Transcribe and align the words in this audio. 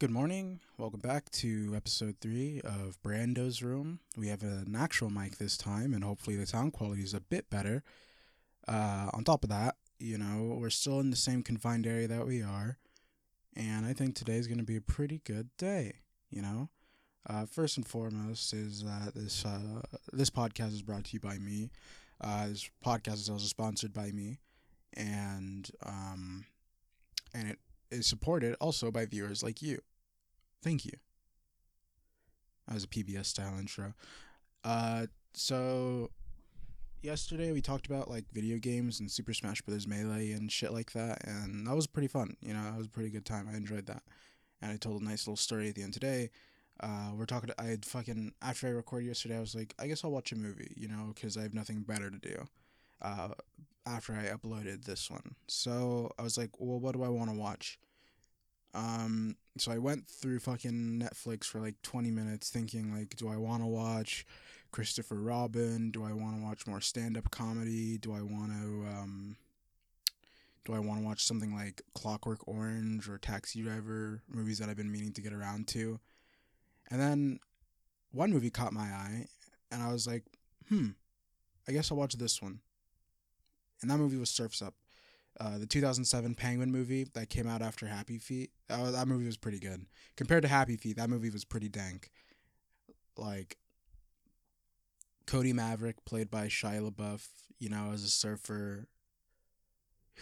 Good 0.00 0.12
morning. 0.12 0.60
Welcome 0.76 1.00
back 1.00 1.28
to 1.30 1.72
episode 1.74 2.18
three 2.20 2.60
of 2.62 3.02
Brando's 3.02 3.64
Room. 3.64 3.98
We 4.16 4.28
have 4.28 4.44
an 4.44 4.76
actual 4.78 5.10
mic 5.10 5.38
this 5.38 5.56
time, 5.56 5.92
and 5.92 6.04
hopefully 6.04 6.36
the 6.36 6.46
sound 6.46 6.72
quality 6.72 7.02
is 7.02 7.14
a 7.14 7.20
bit 7.20 7.50
better. 7.50 7.82
Uh, 8.68 9.10
on 9.12 9.24
top 9.24 9.42
of 9.42 9.50
that, 9.50 9.74
you 9.98 10.16
know, 10.16 10.56
we're 10.56 10.70
still 10.70 11.00
in 11.00 11.10
the 11.10 11.16
same 11.16 11.42
confined 11.42 11.84
area 11.84 12.06
that 12.06 12.28
we 12.28 12.40
are, 12.40 12.78
and 13.56 13.86
I 13.86 13.92
think 13.92 14.14
today's 14.14 14.46
going 14.46 14.60
to 14.60 14.64
be 14.64 14.76
a 14.76 14.80
pretty 14.80 15.20
good 15.24 15.48
day. 15.56 15.94
You 16.30 16.42
know, 16.42 16.68
uh, 17.28 17.46
first 17.46 17.76
and 17.76 17.84
foremost 17.84 18.54
is 18.54 18.84
that 18.84 19.16
this 19.16 19.44
uh, 19.44 19.82
this 20.12 20.30
podcast 20.30 20.74
is 20.74 20.82
brought 20.82 21.06
to 21.06 21.14
you 21.14 21.18
by 21.20 21.38
me. 21.38 21.70
Uh, 22.20 22.46
this 22.46 22.70
podcast 22.86 23.14
is 23.14 23.28
also 23.28 23.46
sponsored 23.46 23.92
by 23.92 24.12
me, 24.12 24.38
and 24.94 25.68
um, 25.84 26.44
and 27.34 27.48
it 27.48 27.58
is 27.90 28.06
supported 28.06 28.54
also 28.60 28.92
by 28.92 29.04
viewers 29.04 29.42
like 29.42 29.60
you. 29.60 29.80
Thank 30.62 30.84
you. 30.84 30.92
That 32.66 32.74
was 32.74 32.84
a 32.84 32.88
PBS 32.88 33.26
style 33.26 33.58
intro. 33.58 33.94
Uh, 34.64 35.06
so 35.32 36.10
yesterday 37.02 37.52
we 37.52 37.60
talked 37.60 37.86
about 37.86 38.10
like 38.10 38.24
video 38.32 38.58
games 38.58 39.00
and 39.00 39.10
Super 39.10 39.32
Smash 39.32 39.62
Bros. 39.62 39.86
Melee 39.86 40.32
and 40.32 40.50
shit 40.50 40.72
like 40.72 40.92
that, 40.92 41.26
and 41.26 41.66
that 41.66 41.74
was 41.74 41.86
pretty 41.86 42.08
fun. 42.08 42.36
You 42.40 42.54
know, 42.54 42.62
that 42.64 42.76
was 42.76 42.86
a 42.86 42.90
pretty 42.90 43.10
good 43.10 43.24
time. 43.24 43.48
I 43.50 43.56
enjoyed 43.56 43.86
that, 43.86 44.02
and 44.60 44.70
I 44.72 44.76
told 44.76 45.00
a 45.00 45.04
nice 45.04 45.26
little 45.26 45.36
story 45.36 45.68
at 45.68 45.74
the 45.74 45.82
end 45.82 45.94
today. 45.94 46.30
Uh, 46.80 47.10
we're 47.14 47.26
talking. 47.26 47.50
I 47.58 47.64
had 47.64 47.84
fucking 47.84 48.32
after 48.42 48.66
I 48.66 48.70
recorded 48.70 49.06
yesterday, 49.06 49.36
I 49.36 49.40
was 49.40 49.54
like, 49.54 49.74
I 49.78 49.86
guess 49.86 50.04
I'll 50.04 50.10
watch 50.10 50.32
a 50.32 50.36
movie. 50.36 50.74
You 50.76 50.88
know, 50.88 51.12
because 51.14 51.36
I 51.36 51.42
have 51.42 51.54
nothing 51.54 51.82
better 51.82 52.10
to 52.10 52.18
do. 52.18 52.46
Uh, 53.00 53.28
after 53.86 54.12
I 54.12 54.26
uploaded 54.26 54.84
this 54.84 55.10
one, 55.10 55.36
so 55.46 56.10
I 56.18 56.22
was 56.22 56.36
like, 56.36 56.50
well, 56.58 56.78
what 56.78 56.94
do 56.94 57.02
I 57.02 57.08
want 57.08 57.30
to 57.30 57.36
watch? 57.36 57.78
Um, 58.74 59.36
so 59.56 59.72
I 59.72 59.78
went 59.78 60.06
through 60.06 60.40
fucking 60.40 61.02
Netflix 61.02 61.44
for 61.44 61.60
like 61.60 61.80
20 61.82 62.10
minutes 62.10 62.50
thinking 62.50 62.94
like 62.94 63.16
do 63.16 63.28
I 63.28 63.36
want 63.36 63.62
to 63.62 63.66
watch 63.66 64.26
Christopher 64.70 65.16
Robin? 65.16 65.90
Do 65.90 66.04
I 66.04 66.12
want 66.12 66.36
to 66.36 66.42
watch 66.42 66.66
more 66.66 66.80
stand-up 66.80 67.30
comedy? 67.30 67.98
Do 67.98 68.12
I 68.12 68.22
want 68.22 68.52
to 68.52 68.86
um 68.86 69.36
do 70.64 70.74
I 70.74 70.78
want 70.80 71.00
to 71.00 71.06
watch 71.06 71.24
something 71.24 71.54
like 71.54 71.80
Clockwork 71.94 72.46
Orange 72.46 73.08
or 73.08 73.16
Taxi 73.16 73.62
Driver, 73.62 74.22
movies 74.28 74.58
that 74.58 74.68
I've 74.68 74.76
been 74.76 74.92
meaning 74.92 75.12
to 75.14 75.22
get 75.22 75.32
around 75.32 75.66
to? 75.68 75.98
And 76.90 77.00
then 77.00 77.40
one 78.12 78.32
movie 78.32 78.50
caught 78.50 78.72
my 78.74 78.82
eye 78.82 79.26
and 79.70 79.82
I 79.82 79.92
was 79.92 80.06
like, 80.06 80.24
"Hmm, 80.68 80.90
I 81.66 81.72
guess 81.72 81.90
I'll 81.90 81.96
watch 81.98 82.14
this 82.14 82.42
one." 82.42 82.60
And 83.80 83.90
that 83.90 83.98
movie 83.98 84.18
was 84.18 84.30
Surfs 84.30 84.60
Up. 84.60 84.74
Uh, 85.40 85.58
the 85.58 85.66
2007 85.66 86.34
Penguin 86.34 86.72
movie 86.72 87.06
that 87.14 87.30
came 87.30 87.46
out 87.46 87.62
after 87.62 87.86
Happy 87.86 88.18
Feet. 88.18 88.50
Uh, 88.68 88.90
that 88.90 89.06
movie 89.06 89.26
was 89.26 89.36
pretty 89.36 89.60
good 89.60 89.86
compared 90.16 90.42
to 90.42 90.48
Happy 90.48 90.76
Feet. 90.76 90.96
That 90.96 91.10
movie 91.10 91.30
was 91.30 91.44
pretty 91.44 91.68
dank. 91.68 92.10
Like 93.16 93.56
Cody 95.26 95.52
Maverick, 95.52 96.04
played 96.04 96.30
by 96.30 96.46
Shia 96.46 96.90
LaBeouf, 96.90 97.28
you 97.58 97.68
know, 97.68 97.90
as 97.92 98.02
a 98.02 98.08
surfer 98.08 98.88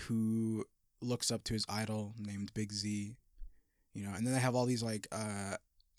who 0.07 0.65
looks 1.01 1.31
up 1.31 1.45
to 1.45 1.55
his 1.55 1.65
idol 1.69 2.15
named 2.19 2.53
Big 2.55 2.73
Z, 2.73 3.17
you 3.95 4.05
know, 4.05 4.13
and 4.15 4.27
then 4.27 4.35
they 4.35 4.41
have 4.41 4.55
all 4.55 4.67
these 4.67 4.83
like 4.83 5.07
uh, 5.13 5.57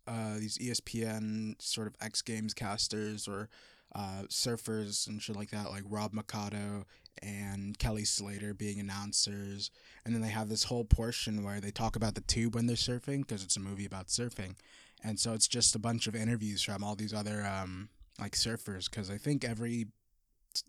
uh, 0.08 0.36
these 0.36 0.58
ESPN 0.58 1.60
sort 1.62 1.88
of 1.88 1.96
X 2.02 2.22
Games 2.22 2.54
casters 2.54 3.28
or 3.28 3.50
uh, 3.96 4.24
surfers 4.30 5.08
and 5.08 5.22
shit 5.22 5.36
like 5.36 5.50
that, 5.52 5.72
like 5.72 5.84
Rob 5.88 6.14
Machado 6.14 6.86
and 7.22 7.78
Kelly 7.78 8.06
Slater 8.06 8.54
being 8.54 8.80
announcers. 8.80 9.72
And 10.06 10.14
then 10.14 10.22
they 10.22 10.30
have 10.30 10.50
this 10.50 10.64
whole 10.64 10.86
portion 10.86 11.44
where 11.44 11.60
they 11.60 11.72
talk 11.72 11.96
about 11.96 12.16
the 12.16 12.22
tube 12.22 12.56
when 12.56 12.68
they're 12.68 12.76
surfing 12.76 13.22
because 13.22 13.44
it's 13.44 13.58
a 13.58 13.62
movie 13.62 13.86
about 13.86 14.08
surfing. 14.08 14.56
And 15.04 15.20
so 15.20 15.34
it's 15.34 15.48
just 15.48 15.76
a 15.76 15.80
bunch 15.80 16.08
of 16.08 16.16
interviews 16.16 16.64
from 16.64 16.84
all 16.84 16.96
these 16.96 17.14
other 17.14 17.46
um, 17.46 17.90
like 18.20 18.34
surfers 18.34 18.90
because 18.90 19.10
I 19.10 19.18
think 19.18 19.44
every 19.44 19.88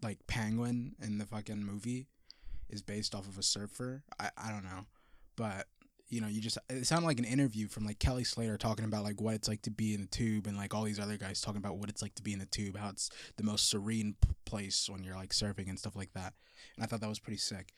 like 0.03 0.19
penguin 0.27 0.95
in 1.03 1.19
the 1.19 1.27
fucking 1.27 1.65
movie 1.65 2.07
is 2.69 2.83
based 2.83 3.15
off 3.15 3.27
of 3.27 3.39
a 3.39 3.43
surfer. 3.43 4.03
I, 4.21 4.31
I 4.37 4.51
don't 4.51 4.65
know. 4.65 4.87
But 5.37 5.67
you 6.09 6.21
know, 6.21 6.27
you 6.29 6.41
just 6.41 6.59
it 6.71 6.87
sounded 6.87 7.07
like 7.07 7.19
an 7.19 7.25
interview 7.25 7.69
from 7.69 7.85
like 7.85 7.99
Kelly 7.99 8.25
Slater 8.25 8.57
talking 8.57 8.85
about 8.85 9.05
like 9.05 9.21
what 9.21 9.35
it's 9.35 9.49
like 9.49 9.63
to 9.63 9.71
be 9.71 9.95
in 9.95 10.01
the 10.01 10.07
tube, 10.07 10.47
and 10.47 10.57
like 10.57 10.75
all 10.75 10.85
these 10.85 11.01
other 11.01 11.17
guys 11.17 11.41
talking 11.41 11.59
about 11.59 11.77
what 11.77 11.91
it's 11.91 12.03
like 12.03 12.15
to 12.15 12.23
be 12.23 12.33
in 12.33 12.39
the 12.39 12.47
tube, 12.47 12.77
how 12.77 12.89
it's 12.89 13.11
the 13.37 13.45
most 13.45 13.69
serene 13.69 14.17
place 14.45 14.89
when 14.91 15.05
you're 15.05 15.17
like 15.17 15.31
surfing 15.31 15.69
and 15.69 15.79
stuff 15.79 15.97
like 15.97 16.13
that. 16.15 16.33
And 16.77 16.85
I 16.85 16.87
thought 16.87 17.01
that 17.01 17.09
was 17.09 17.19
pretty 17.19 17.39
sick. 17.39 17.75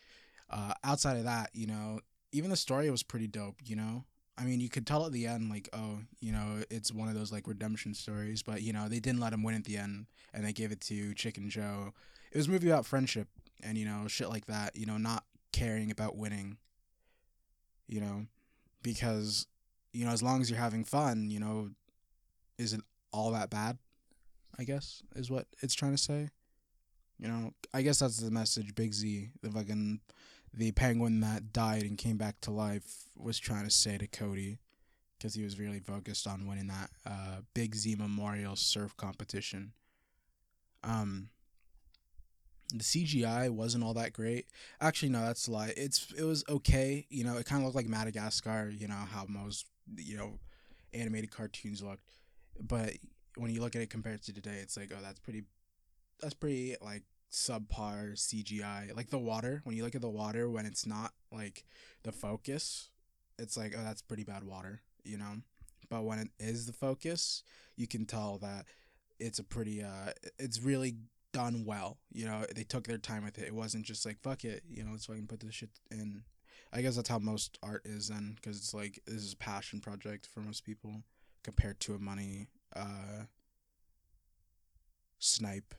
Uh, 0.49 0.73
outside 0.85 1.17
of 1.17 1.25
that, 1.25 1.51
you 1.53 1.67
know, 1.67 2.01
even 2.33 2.51
the 2.51 2.57
story 2.57 2.91
was 2.91 3.03
pretty 3.03 3.27
dope. 3.27 3.57
You 3.65 3.77
know, 3.77 4.05
I 4.39 4.45
mean, 4.45 4.61
you 4.61 4.69
could 4.69 4.87
tell 4.87 5.05
at 5.07 5.13
the 5.13 5.27
end 5.27 5.51
like, 5.51 5.69
oh, 5.73 5.99
you 6.21 6.33
know, 6.33 6.63
it's 6.71 6.93
one 6.93 7.09
of 7.09 7.15
those 7.15 7.33
like 7.33 7.49
redemption 7.49 7.95
stories, 7.95 8.43
but 8.43 8.63
you 8.63 8.73
know, 8.73 8.89
they 8.89 9.01
didn't 9.01 9.21
let 9.21 9.33
him 9.33 9.43
win 9.43 9.57
at 9.57 9.65
the 9.65 9.77
end, 9.77 10.07
and 10.33 10.45
they 10.45 10.53
gave 10.53 10.71
it 10.71 10.81
to 10.83 11.15
Chicken 11.15 11.51
Joe. 11.51 11.93
It 12.31 12.37
was 12.37 12.47
a 12.47 12.51
movie 12.51 12.71
about 12.71 12.87
friendship 12.87 13.27
and 13.63 13.77
you 13.77 13.85
know 13.85 14.07
shit 14.07 14.29
like 14.29 14.47
that. 14.47 14.77
You 14.77 14.87
know, 14.87 14.99
not 14.99 15.25
caring 15.53 15.91
about 15.91 16.17
winning 16.17 16.59
you 17.91 18.01
know, 18.01 18.27
because 18.83 19.47
you 19.93 20.05
know 20.07 20.13
as 20.13 20.23
long 20.23 20.41
as 20.41 20.49
you're 20.49 20.59
having 20.59 20.85
fun, 20.85 21.31
you 21.31 21.41
know, 21.41 21.71
is 22.57 22.73
it 22.73 22.81
all 23.13 23.33
that 23.33 23.51
bad? 23.51 23.79
I 24.59 24.65
guess 24.65 25.03
is 25.17 25.31
what 25.31 25.47
it's 25.61 25.75
trying 25.75 25.93
to 25.93 25.99
say. 25.99 26.29
You 27.19 27.29
know, 27.29 27.53
I 27.75 27.83
guess 27.83 27.99
that's 27.99 28.19
the 28.19 28.31
message 28.31 28.75
Big 28.75 28.95
Z, 28.95 29.31
the 29.43 29.51
fucking 29.51 30.01
the 30.55 30.73
penguin 30.73 31.21
that 31.21 31.53
died 31.53 31.83
and 31.83 31.99
came 31.99 32.17
back 32.17 32.41
to 32.43 32.51
life, 32.51 33.05
was 33.17 33.39
trying 33.39 33.65
to 33.65 33.71
say 33.71 33.99
to 33.99 34.07
Cody, 34.07 34.59
because 35.19 35.35
he 35.35 35.43
was 35.43 35.59
really 35.59 35.81
focused 35.81 36.27
on 36.27 36.47
winning 36.47 36.69
that 36.69 36.91
uh, 37.05 37.41
Big 37.55 37.75
Z 37.75 37.97
Memorial 37.97 38.57
Surf 38.57 38.97
competition. 38.97 39.73
Um, 40.83 41.29
the 42.71 42.85
CGI 42.85 43.51
wasn't 43.51 43.85
all 43.85 43.95
that 43.95 44.13
great. 44.13 44.47
Actually, 44.81 45.11
no, 45.11 45.25
that's 45.25 45.49
a 45.49 45.53
lie. 45.53 45.73
It's 45.77 46.13
it 46.17 46.25
was 46.25 46.45
okay. 46.49 47.07
You 47.09 47.25
know, 47.25 47.37
it 47.37 47.47
kind 47.47 47.61
of 47.61 47.67
looked 47.67 47.77
like 47.77 47.89
Madagascar. 47.89 48.71
You 48.71 48.89
know 48.89 48.95
how 48.95 49.27
most 49.29 49.67
you 49.97 50.17
know 50.17 50.39
animated 50.93 51.31
cartoons 51.31 51.83
looked, 51.83 52.05
but 52.61 52.95
when 53.37 53.51
you 53.51 53.61
look 53.61 53.77
at 53.77 53.83
it 53.83 53.91
compared 53.91 54.23
to 54.23 54.33
today, 54.33 54.59
it's 54.61 54.77
like 54.77 54.93
oh, 54.93 55.01
that's 55.03 55.21
pretty, 55.21 55.45
that's 56.21 56.35
pretty 56.35 56.77
like 56.81 57.05
subpar 57.31 58.13
CGI. 58.13 58.95
Like 58.97 59.11
the 59.11 59.19
water, 59.19 59.61
when 59.65 59.77
you 59.77 59.85
look 59.85 59.95
at 59.95 60.03
the 60.03 60.09
water 60.09 60.49
when 60.51 60.67
it's 60.67 60.87
not 60.87 61.13
like 61.33 61.65
the 62.03 62.13
focus, 62.13 62.91
it's 63.39 63.57
like 63.57 63.75
oh, 63.77 63.83
that's 63.83 64.03
pretty 64.03 64.25
bad 64.25 64.45
water. 64.45 64.83
You 65.05 65.19
know, 65.19 65.37
but 65.89 66.05
when 66.05 66.19
it 66.19 66.29
is 66.39 66.67
the 66.67 66.73
focus, 66.73 67.43
you 67.77 67.87
can 67.87 68.05
tell 68.05 68.39
that 68.39 68.67
it's 69.19 69.39
a 69.39 69.45
pretty 69.45 69.83
uh, 69.83 70.13
it's 70.39 70.61
really 70.61 70.97
done 71.33 71.65
well. 71.65 71.99
You 72.13 72.27
know, 72.27 72.45
they 72.55 72.65
took 72.65 72.87
their 72.87 72.99
time 72.99 73.25
with 73.25 73.39
it. 73.39 73.47
It 73.47 73.55
wasn't 73.55 73.85
just 73.85 74.05
like 74.07 74.21
fuck 74.23 74.45
it, 74.45 74.63
you 74.69 74.83
know, 74.83 74.93
I 74.95 75.15
can 75.15 75.27
put 75.27 75.41
this 75.41 75.55
shit 75.55 75.71
in. 75.91 76.23
I 76.73 76.83
guess 76.83 76.97
that's 76.97 77.09
how 77.09 77.19
most 77.19 77.59
art 77.63 77.83
is 77.85 78.09
then, 78.09 78.37
because 78.37 78.57
it's 78.57 78.75
like 78.75 79.01
this 79.07 79.23
is 79.23 79.33
a 79.33 79.37
passion 79.37 79.81
project 79.81 80.29
for 80.33 80.41
most 80.41 80.65
people 80.65 81.03
compared 81.43 81.81
to 81.81 81.95
a 81.95 81.99
money 81.99 82.49
uh 82.77 83.25
snipe, 85.19 85.75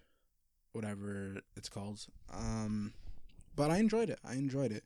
whatever 0.74 1.42
it's 1.56 1.70
called. 1.70 2.06
Um, 2.34 2.94
but 3.56 3.72
I 3.72 3.78
enjoyed 3.78 4.10
it. 4.10 4.20
I 4.24 4.34
enjoyed 4.34 4.72
it. 4.72 4.84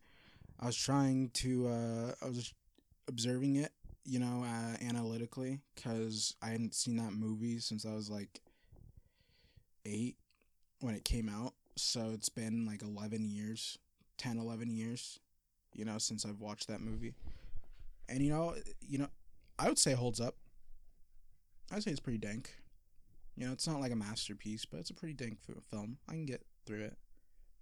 I 0.59 0.67
was 0.67 0.77
trying 0.77 1.29
to. 1.35 1.67
Uh, 1.67 2.11
I 2.21 2.25
was 2.27 2.53
observing 3.07 3.57
it, 3.57 3.71
you 4.05 4.19
know, 4.19 4.43
uh, 4.43 4.77
analytically, 4.83 5.59
because 5.75 6.35
I 6.41 6.47
hadn't 6.47 6.73
seen 6.73 6.97
that 6.97 7.13
movie 7.13 7.59
since 7.59 7.85
I 7.85 7.93
was 7.93 8.09
like 8.09 8.41
eight 9.85 10.15
when 10.79 10.95
it 10.95 11.05
came 11.05 11.29
out. 11.29 11.53
So 11.75 12.11
it's 12.13 12.29
been 12.29 12.65
like 12.65 12.81
11 12.81 13.25
years, 13.25 13.77
10, 14.17 14.37
11 14.37 14.69
years, 14.69 15.19
you 15.73 15.85
know, 15.85 15.97
since 15.97 16.25
I've 16.25 16.39
watched 16.39 16.67
that 16.67 16.81
movie. 16.81 17.13
And 18.07 18.21
you 18.21 18.31
know, 18.31 18.55
you 18.81 18.99
know, 18.99 19.07
I 19.57 19.67
would 19.67 19.79
say 19.79 19.93
holds 19.93 20.21
up. 20.21 20.35
I'd 21.71 21.83
say 21.83 21.91
it's 21.91 21.99
pretty 21.99 22.19
dank. 22.19 22.53
You 23.35 23.47
know, 23.47 23.51
it's 23.51 23.67
not 23.67 23.81
like 23.81 23.91
a 23.91 23.97
masterpiece, 23.97 24.65
but 24.65 24.79
it's 24.79 24.89
a 24.89 24.93
pretty 24.93 25.13
dank 25.13 25.39
film. 25.69 25.97
I 26.07 26.13
can 26.13 26.25
get 26.25 26.45
through 26.65 26.83
it. 26.83 26.97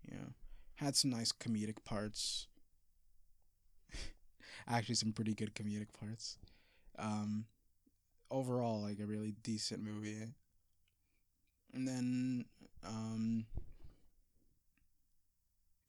You 0.03 0.17
know, 0.17 0.33
had 0.75 0.95
some 0.95 1.09
nice 1.09 1.31
comedic 1.31 1.83
parts. 1.85 2.47
Actually, 4.67 4.95
some 4.95 5.13
pretty 5.13 5.33
good 5.33 5.55
comedic 5.55 5.87
parts. 5.99 6.37
Um, 6.99 7.45
overall, 8.29 8.81
like 8.81 8.99
a 8.99 9.05
really 9.05 9.33
decent 9.43 9.81
movie. 9.81 10.33
And 11.73 11.87
then 11.87 12.45
um, 12.85 13.45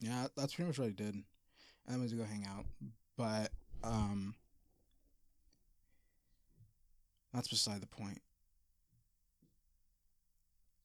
yeah, 0.01 0.27
that's 0.37 0.55
pretty 0.55 0.69
much 0.69 0.79
what 0.79 0.89
I 0.89 0.93
did. 0.93 1.15
And 1.15 1.25
then 1.89 1.99
went 1.99 2.11
to 2.11 2.17
go 2.17 2.25
hang 2.25 2.47
out. 2.47 2.65
But 3.17 3.51
um, 3.83 4.35
that's 7.33 7.49
beside 7.49 7.81
the 7.81 7.87
point. 7.87 8.21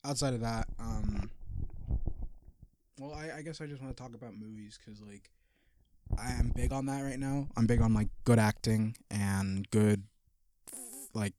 Outside 0.05 0.33
of 0.33 0.41
that, 0.41 0.67
um, 0.79 1.29
well, 2.99 3.13
I, 3.13 3.37
I 3.37 3.41
guess 3.41 3.59
I 3.61 3.65
just 3.65 3.81
want 3.81 3.95
to 3.95 4.01
talk 4.01 4.13
about 4.13 4.33
movies 4.33 4.79
because 4.83 5.01
like 5.01 5.29
I 6.17 6.31
am 6.31 6.51
big 6.55 6.71
on 6.71 6.85
that 6.85 7.01
right 7.01 7.19
now. 7.19 7.47
I'm 7.57 7.67
big 7.67 7.81
on 7.81 7.93
like 7.93 8.07
good 8.23 8.39
acting 8.39 8.95
and 9.11 9.69
good 9.71 10.03
like 11.13 11.33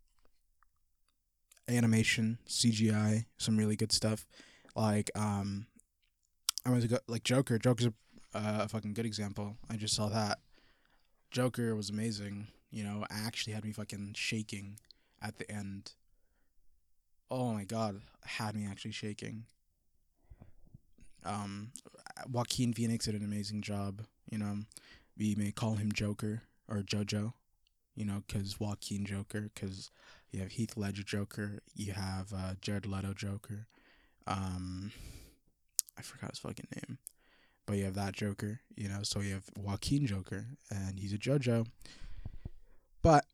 animation, 1.69 2.39
CGI, 2.47 3.25
some 3.39 3.57
really 3.57 3.77
good 3.77 3.93
stuff. 3.93 4.27
Like 4.81 5.11
um, 5.15 5.67
I 6.65 6.71
go 6.71 6.99
like 7.07 7.23
Joker. 7.23 7.59
Joker's 7.59 7.89
a, 7.89 7.93
uh, 8.35 8.61
a 8.63 8.69
fucking 8.69 8.95
good 8.95 9.05
example. 9.05 9.59
I 9.69 9.77
just 9.77 9.95
saw 9.95 10.09
that. 10.09 10.39
Joker 11.31 11.77
was 11.77 11.91
amazing. 11.91 12.47
You 12.71 12.85
know, 12.85 13.05
actually 13.11 13.53
had 13.53 13.63
me 13.63 13.73
fucking 13.73 14.15
shaking 14.17 14.79
at 15.21 15.37
the 15.37 15.51
end. 15.51 15.93
Oh 17.31 17.53
my 17.53 17.65
god, 17.65 18.01
had 18.25 18.57
me 18.57 18.67
actually 18.67 18.93
shaking. 18.93 19.45
Um, 21.27 21.73
Joaquin 22.33 22.73
Phoenix 22.73 23.05
did 23.05 23.15
an 23.17 23.23
amazing 23.23 23.61
job. 23.61 24.01
You 24.31 24.39
know, 24.39 24.61
we 25.19 25.35
may 25.35 25.53
call 25.53 25.75
him 25.75 25.93
Joker 25.93 26.45
or 26.69 26.79
JoJo. 26.79 27.35
You 27.97 28.07
know, 28.07 28.23
because 28.27 28.59
Joaquin 28.59 29.05
Joker, 29.05 29.51
because 29.55 29.91
you 30.31 30.41
have 30.41 30.53
Heath 30.53 30.79
Ledger 30.79 31.03
Joker, 31.03 31.61
you 31.75 31.93
have 31.93 32.33
uh, 32.35 32.55
Jared 32.63 32.87
Leto 32.87 33.13
Joker. 33.13 33.67
Um, 34.31 34.93
I 35.99 36.03
forgot 36.03 36.31
his 36.31 36.39
fucking 36.39 36.69
name, 36.75 36.99
but 37.67 37.77
you 37.77 37.85
have 37.85 37.95
that 37.95 38.15
Joker. 38.15 38.61
You 38.77 38.89
know, 38.89 39.01
so 39.03 39.21
you 39.21 39.35
have 39.35 39.51
Joaquin 39.57 40.07
Joker, 40.07 40.47
and 40.71 40.99
he's 40.99 41.13
a 41.13 41.19
JoJo. 41.19 41.67
But 43.03 43.27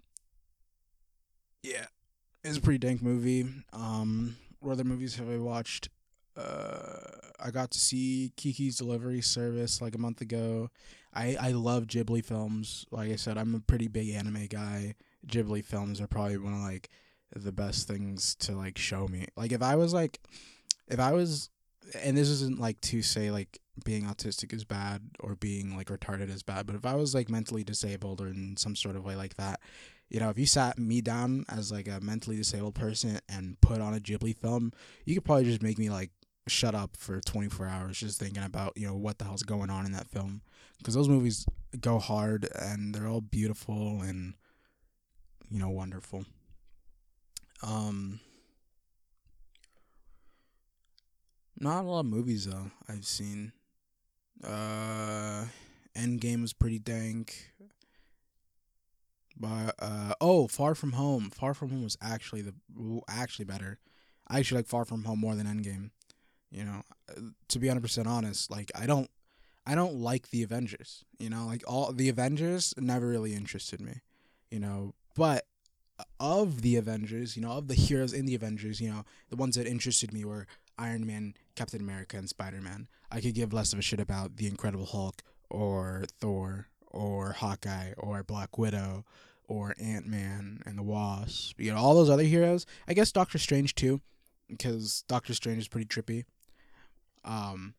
yeah, 1.63 1.87
it's 2.43 2.57
a 2.57 2.61
pretty 2.61 2.79
dank 2.79 3.03
movie. 3.03 3.47
Um, 3.73 4.37
what 4.61 4.73
other 4.73 4.85
movies 4.85 5.17
have 5.17 5.29
I 5.29 5.39
watched? 5.39 5.91
Uh, 6.37 6.99
I 7.41 7.51
got 7.51 7.71
to 7.73 7.79
see 7.79 8.33
Kiki's 8.37 8.77
Delivery 8.77 9.21
Service 9.21 9.81
like 9.81 9.95
a 9.95 9.99
month 9.99 10.21
ago. 10.21 10.71
I 11.15 11.37
I 11.41 11.51
love 11.53 11.87
Ghibli 11.87 12.25
films. 12.25 12.87
Like 12.91 13.11
I 13.11 13.17
said, 13.17 13.37
I'm 13.37 13.55
a 13.55 13.61
pretty 13.61 13.89
big 13.89 14.11
anime 14.11 14.47
guy. 14.47 14.95
Ghibli 15.27 15.65
films 15.65 16.01
are 16.01 16.07
probably 16.07 16.39
one 16.39 16.55
of 16.55 16.61
like 16.61 16.89
the 17.35 17.53
best 17.53 17.89
things 17.89 18.35
to 18.37 18.57
like 18.57 18.79
show 18.79 19.09
me. 19.09 19.27
Like 19.37 19.53
if 19.53 19.63
I 19.63 19.77
was 19.77 19.93
like 19.93 20.21
if 20.89 21.01
I 21.01 21.13
was 21.13 21.51
and 22.03 22.17
this 22.17 22.29
isn't 22.29 22.61
like 22.61 22.81
to 22.81 23.03
say 23.03 23.31
like 23.31 23.61
being 23.85 24.05
autistic 24.05 24.53
is 24.53 24.65
bad 24.65 25.03
or 25.21 25.37
being 25.37 25.77
like 25.77 25.89
retarded 25.89 26.31
is 26.31 26.43
bad, 26.43 26.67
but 26.67 26.77
if 26.77 26.87
I 26.87 26.95
was 26.95 27.15
like 27.15 27.29
mentally 27.29 27.65
disabled 27.65 28.21
or 28.21 28.29
in 28.29 28.57
some 28.57 28.75
sort 28.75 28.97
of 28.97 29.05
way 29.05 29.15
like 29.15 29.37
that, 29.37 29.61
you 30.09 30.21
know, 30.21 30.31
if 30.31 30.39
you 30.39 30.47
sat 30.47 30.79
me 30.79 31.01
down 31.01 31.45
as 31.49 31.71
like 31.71 31.89
a 31.89 32.01
mentally 32.01 32.37
disabled 32.37 32.75
person 32.75 33.21
and 33.29 33.61
put 33.61 33.81
on 33.81 33.95
a 33.95 34.01
Ghibli 34.01 34.37
film, 34.37 34.73
you 35.05 35.15
could 35.15 35.25
probably 35.25 35.45
just 35.45 35.63
make 35.63 35.79
me 35.79 35.91
like 35.91 36.11
shut 36.49 36.75
up 36.75 36.97
for 36.97 37.21
24 37.21 37.67
hours 37.67 37.99
just 37.99 38.21
thinking 38.21 38.43
about, 38.43 38.73
you 38.77 38.87
know, 38.87 38.95
what 38.95 39.19
the 39.19 39.25
hell's 39.25 39.43
going 39.43 39.71
on 39.71 39.85
in 39.85 39.93
that 39.93 40.09
film. 40.09 40.43
Because 40.79 40.95
those 40.95 41.09
movies 41.09 41.47
go 41.81 41.99
hard 41.99 42.49
and 42.55 42.95
they're 42.95 43.09
all 43.09 43.21
beautiful 43.21 44.01
and, 44.03 44.35
you 45.51 45.59
know, 45.59 45.71
wonderful. 45.71 46.25
Um, 47.63 48.21
not 51.59 51.85
a 51.85 51.89
lot 51.89 52.01
of 52.01 52.07
movies 52.07 52.47
though 52.47 52.71
I've 52.89 53.07
seen. 53.07 53.53
Uh, 54.45 55.47
Endgame 55.97 56.43
was 56.43 56.53
pretty 56.53 56.79
dank. 56.79 57.53
But 59.39 59.75
uh 59.79 60.15
oh, 60.21 60.47
Far 60.47 60.75
From 60.75 60.93
Home. 60.93 61.31
Far 61.31 61.55
From 61.55 61.71
Home 61.71 61.83
was 61.83 61.99
actually 62.01 62.43
the 62.43 62.55
actually 63.09 63.45
better. 63.45 63.79
I 64.29 64.39
actually 64.39 64.59
like 64.59 64.67
Far 64.67 64.85
From 64.85 65.05
Home 65.05 65.21
more 65.21 65.35
than 65.35 65.47
Endgame. 65.47 65.91
You 66.51 66.65
know, 66.65 66.83
uh, 67.11 67.21
to 67.49 67.59
be 67.59 67.69
hundred 67.69 67.83
percent 67.83 68.09
honest, 68.09 68.51
like 68.51 68.71
I 68.75 68.87
don't, 68.87 69.11
I 69.67 69.75
don't 69.75 69.97
like 69.97 70.31
the 70.31 70.43
Avengers. 70.43 71.05
You 71.19 71.29
know, 71.29 71.47
like 71.47 71.63
all 71.67 71.93
the 71.93 72.09
Avengers 72.09 72.73
never 72.79 73.07
really 73.07 73.35
interested 73.35 73.81
me. 73.81 74.01
You 74.51 74.61
know, 74.61 74.95
but 75.15 75.45
of 76.19 76.63
the 76.63 76.77
Avengers, 76.77 77.37
you 77.37 77.43
know, 77.43 77.53
of 77.53 77.69
the 77.69 77.75
heroes 77.75 78.13
in 78.13 78.27
the 78.27 78.35
Avengers, 78.35 78.81
you 78.81 78.89
know, 78.89 79.05
the 79.29 79.37
ones 79.37 79.57
that 79.57 79.67
interested 79.67 80.13
me 80.13 80.25
were 80.25 80.47
Iron 80.79 81.07
Man, 81.07 81.35
Captain 81.55 81.81
America, 81.81 82.17
and 82.17 82.29
Spider 82.29 82.61
Man. 82.61 82.89
I 83.11 83.21
could 83.21 83.35
give 83.35 83.53
less 83.53 83.73
of 83.73 83.79
a 83.79 83.83
shit 83.83 84.01
about 84.01 84.37
the 84.37 84.47
Incredible 84.47 84.87
Hulk 84.87 85.23
or 85.49 86.05
Thor 86.21 86.69
or 86.91 87.33
Hawkeye 87.33 87.93
or 87.97 88.23
Black 88.23 88.59
Widow 88.59 89.05
or 89.49 89.75
Ant 89.81 90.07
Man 90.07 90.63
and 90.67 90.79
the 90.79 90.83
Wasp. 90.83 91.61
You 91.61 91.73
know, 91.73 91.79
all 91.79 91.95
those 91.95 92.11
other 92.11 92.25
heroes. 92.25 92.67
I 92.89 92.95
guess 92.95 93.13
Doctor 93.13 93.39
Strange 93.39 93.75
too, 93.75 94.01
because 94.49 95.05
Doctor 95.09 95.35
Strange 95.35 95.59
is 95.59 95.69
pretty 95.69 95.87
trippy. 95.87 96.25
Um, 97.25 97.75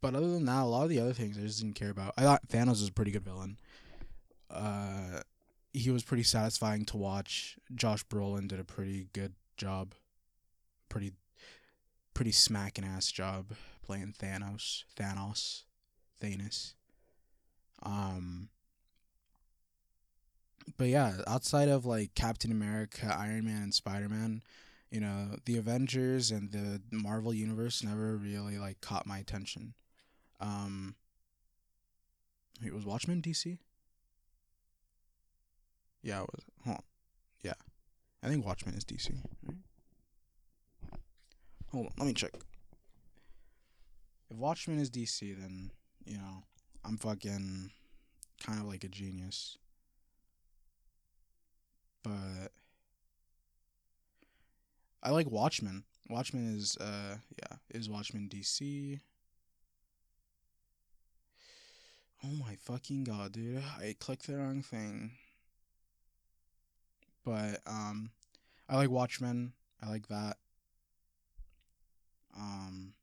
but 0.00 0.14
other 0.14 0.30
than 0.30 0.44
that, 0.46 0.62
a 0.62 0.64
lot 0.64 0.84
of 0.84 0.90
the 0.90 1.00
other 1.00 1.12
things 1.12 1.36
I 1.36 1.42
just 1.42 1.60
didn't 1.60 1.76
care 1.76 1.90
about. 1.90 2.14
I 2.16 2.22
thought 2.22 2.48
Thanos 2.48 2.68
was 2.68 2.88
a 2.88 2.92
pretty 2.92 3.10
good 3.10 3.24
villain. 3.24 3.58
Uh, 4.50 5.20
he 5.72 5.90
was 5.90 6.02
pretty 6.02 6.22
satisfying 6.22 6.84
to 6.86 6.96
watch. 6.96 7.58
Josh 7.74 8.04
Brolin 8.06 8.48
did 8.48 8.60
a 8.60 8.64
pretty 8.64 9.08
good 9.12 9.34
job. 9.56 9.94
Pretty, 10.88 11.12
pretty 12.14 12.32
smacking 12.32 12.84
ass 12.84 13.10
job 13.10 13.52
playing 13.82 14.14
Thanos. 14.20 14.84
Thanos, 14.96 15.64
Thanos. 16.22 16.74
Um. 17.82 18.48
But 20.76 20.88
yeah, 20.88 21.14
outside 21.26 21.68
of 21.68 21.86
like 21.86 22.14
Captain 22.14 22.52
America, 22.52 23.14
Iron 23.18 23.46
Man, 23.46 23.62
and 23.62 23.74
Spider 23.74 24.08
Man, 24.08 24.42
you 24.90 25.00
know, 25.00 25.36
the 25.46 25.56
Avengers 25.56 26.30
and 26.30 26.52
the 26.52 26.82
Marvel 26.90 27.32
universe 27.32 27.82
never 27.82 28.16
really 28.16 28.58
like 28.58 28.80
caught 28.80 29.06
my 29.06 29.18
attention. 29.18 29.74
Um. 30.40 30.94
It 32.64 32.74
was 32.74 32.84
Watchmen 32.84 33.22
DC. 33.22 33.58
Yeah, 36.02 36.22
it 36.22 36.28
was. 36.32 36.44
On. 36.66 36.78
Yeah, 37.42 37.54
I 38.22 38.28
think 38.28 38.44
Watchmen 38.44 38.74
is 38.74 38.84
DC. 38.84 39.10
Right? 39.46 39.56
Hold 41.78 41.90
on, 41.90 41.94
let 41.98 42.06
me 42.08 42.12
check. 42.12 42.32
If 44.28 44.36
Watchmen 44.36 44.80
is 44.80 44.90
DC, 44.90 45.20
then 45.40 45.70
you 46.04 46.16
know 46.16 46.42
I'm 46.84 46.96
fucking 46.96 47.70
kind 48.44 48.58
of 48.58 48.66
like 48.66 48.82
a 48.82 48.88
genius. 48.88 49.58
But 52.02 52.50
I 55.04 55.10
like 55.10 55.30
Watchmen. 55.30 55.84
Watchmen 56.10 56.52
is 56.56 56.76
uh 56.80 57.18
yeah, 57.38 57.58
is 57.70 57.88
Watchmen 57.88 58.28
DC. 58.28 58.98
Oh 62.24 62.44
my 62.44 62.56
fucking 62.56 63.04
god, 63.04 63.30
dude. 63.30 63.62
I 63.78 63.94
clicked 64.00 64.26
the 64.26 64.36
wrong 64.36 64.62
thing. 64.62 65.12
But 67.24 67.60
um 67.68 68.10
I 68.68 68.74
like 68.74 68.90
Watchmen. 68.90 69.52
I 69.80 69.88
like 69.88 70.08
that. 70.08 70.38
Um 72.38 72.94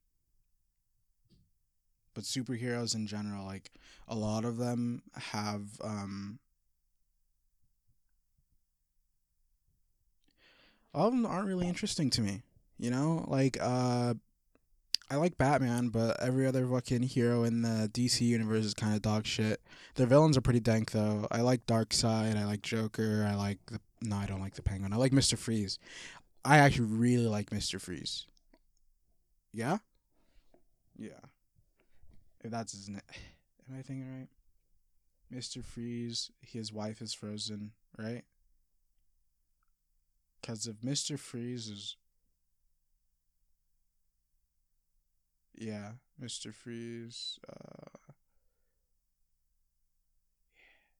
but 2.14 2.24
superheroes 2.24 2.96
in 2.96 3.06
general, 3.06 3.46
like 3.46 3.72
a 4.08 4.16
lot 4.16 4.46
of 4.46 4.58
them 4.58 5.04
have 5.14 5.64
um 5.84 6.40
all 10.94 11.08
of 11.08 11.14
them 11.14 11.26
aren't 11.26 11.48
really 11.48 11.68
interesting 11.68 12.10
to 12.12 12.22
me. 12.22 12.42
You 12.78 12.90
know, 12.90 13.26
like 13.28 13.58
uh 13.62 14.16
I 15.10 15.18
like 15.18 15.38
Batman, 15.38 15.90
but 15.90 16.20
every 16.20 16.48
other 16.48 16.66
fucking 16.66 17.04
hero 17.04 17.44
in 17.44 17.62
the 17.62 17.90
DC 17.94 18.22
universe 18.22 18.66
is 18.66 18.74
kind 18.74 18.96
of 18.96 19.04
dog 19.04 19.28
shit. 19.28 19.62
Their 19.96 20.08
villains 20.08 20.36
are 20.36 20.42
pretty 20.42 20.60
dank 20.60 20.92
though. 20.92 21.28
I 21.30 21.42
like 21.42 21.68
Darkseid, 21.68 22.36
I 22.36 22.46
like 22.46 22.64
Joker, 22.64 23.28
I 23.30 23.36
like 23.36 23.60
the 23.68 23.80
no, 24.02 24.18
I 24.18 24.26
don't 24.26 24.42
like 24.42 24.56
the 24.56 24.62
Penguin. 24.62 24.94
I 24.94 24.98
like 24.98 25.14
Mister 25.14 25.38
Freeze. 25.38 25.80
I 26.44 26.58
actually 26.58 26.86
really 26.86 27.28
like 27.28 27.52
Mister 27.52 27.80
Freeze. 27.80 28.26
Yeah. 29.56 29.78
Yeah. 30.98 31.24
If 32.44 32.52
that's 32.52 32.74
his 32.74 32.90
name, 32.90 33.02
am 33.70 33.80
I 33.80 33.82
thinking 33.82 34.20
right? 34.20 34.28
Mister 35.32 35.64
Freeze. 35.64 36.30
His 36.42 36.74
wife 36.74 37.02
is 37.02 37.14
frozen, 37.14 37.72
right? 37.98 38.24
Because 40.42 40.68
if 40.68 40.84
Mister 40.84 41.18
Freeze 41.18 41.70
is 41.70 41.96
Yeah, 45.58 45.92
Mr. 46.22 46.54
Freeze. 46.54 47.40
Uh, 47.48 48.12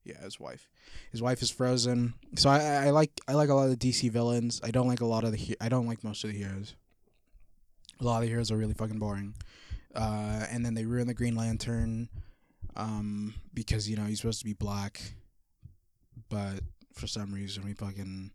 yeah, 0.04 0.22
his 0.22 0.40
wife. 0.40 0.70
His 1.12 1.20
wife 1.20 1.42
is 1.42 1.50
frozen. 1.50 2.14
So 2.36 2.48
I, 2.48 2.86
I 2.86 2.90
like 2.90 3.10
I 3.28 3.32
like 3.34 3.48
a 3.48 3.54
lot 3.54 3.64
of 3.64 3.70
the 3.70 3.76
DC 3.76 4.10
villains. 4.10 4.60
I 4.64 4.70
don't 4.70 4.88
like 4.88 5.00
a 5.00 5.06
lot 5.06 5.24
of 5.24 5.32
the 5.32 5.56
I 5.60 5.68
don't 5.68 5.86
like 5.86 6.02
most 6.04 6.24
of 6.24 6.30
the 6.30 6.38
heroes. 6.38 6.74
A 8.00 8.04
lot 8.04 8.16
of 8.16 8.22
the 8.22 8.28
heroes 8.28 8.50
are 8.50 8.56
really 8.56 8.74
fucking 8.74 8.98
boring. 8.98 9.34
Uh, 9.94 10.44
and 10.50 10.64
then 10.64 10.74
they 10.74 10.84
ruin 10.84 11.06
the 11.06 11.14
Green 11.14 11.34
Lantern, 11.34 12.08
um, 12.76 13.34
because 13.54 13.88
you 13.88 13.96
know 13.96 14.04
he's 14.04 14.20
supposed 14.20 14.40
to 14.40 14.44
be 14.44 14.52
black, 14.52 15.00
but 16.28 16.60
for 16.92 17.06
some 17.06 17.32
reason 17.32 17.64
we 17.64 17.72
fucking 17.72 18.30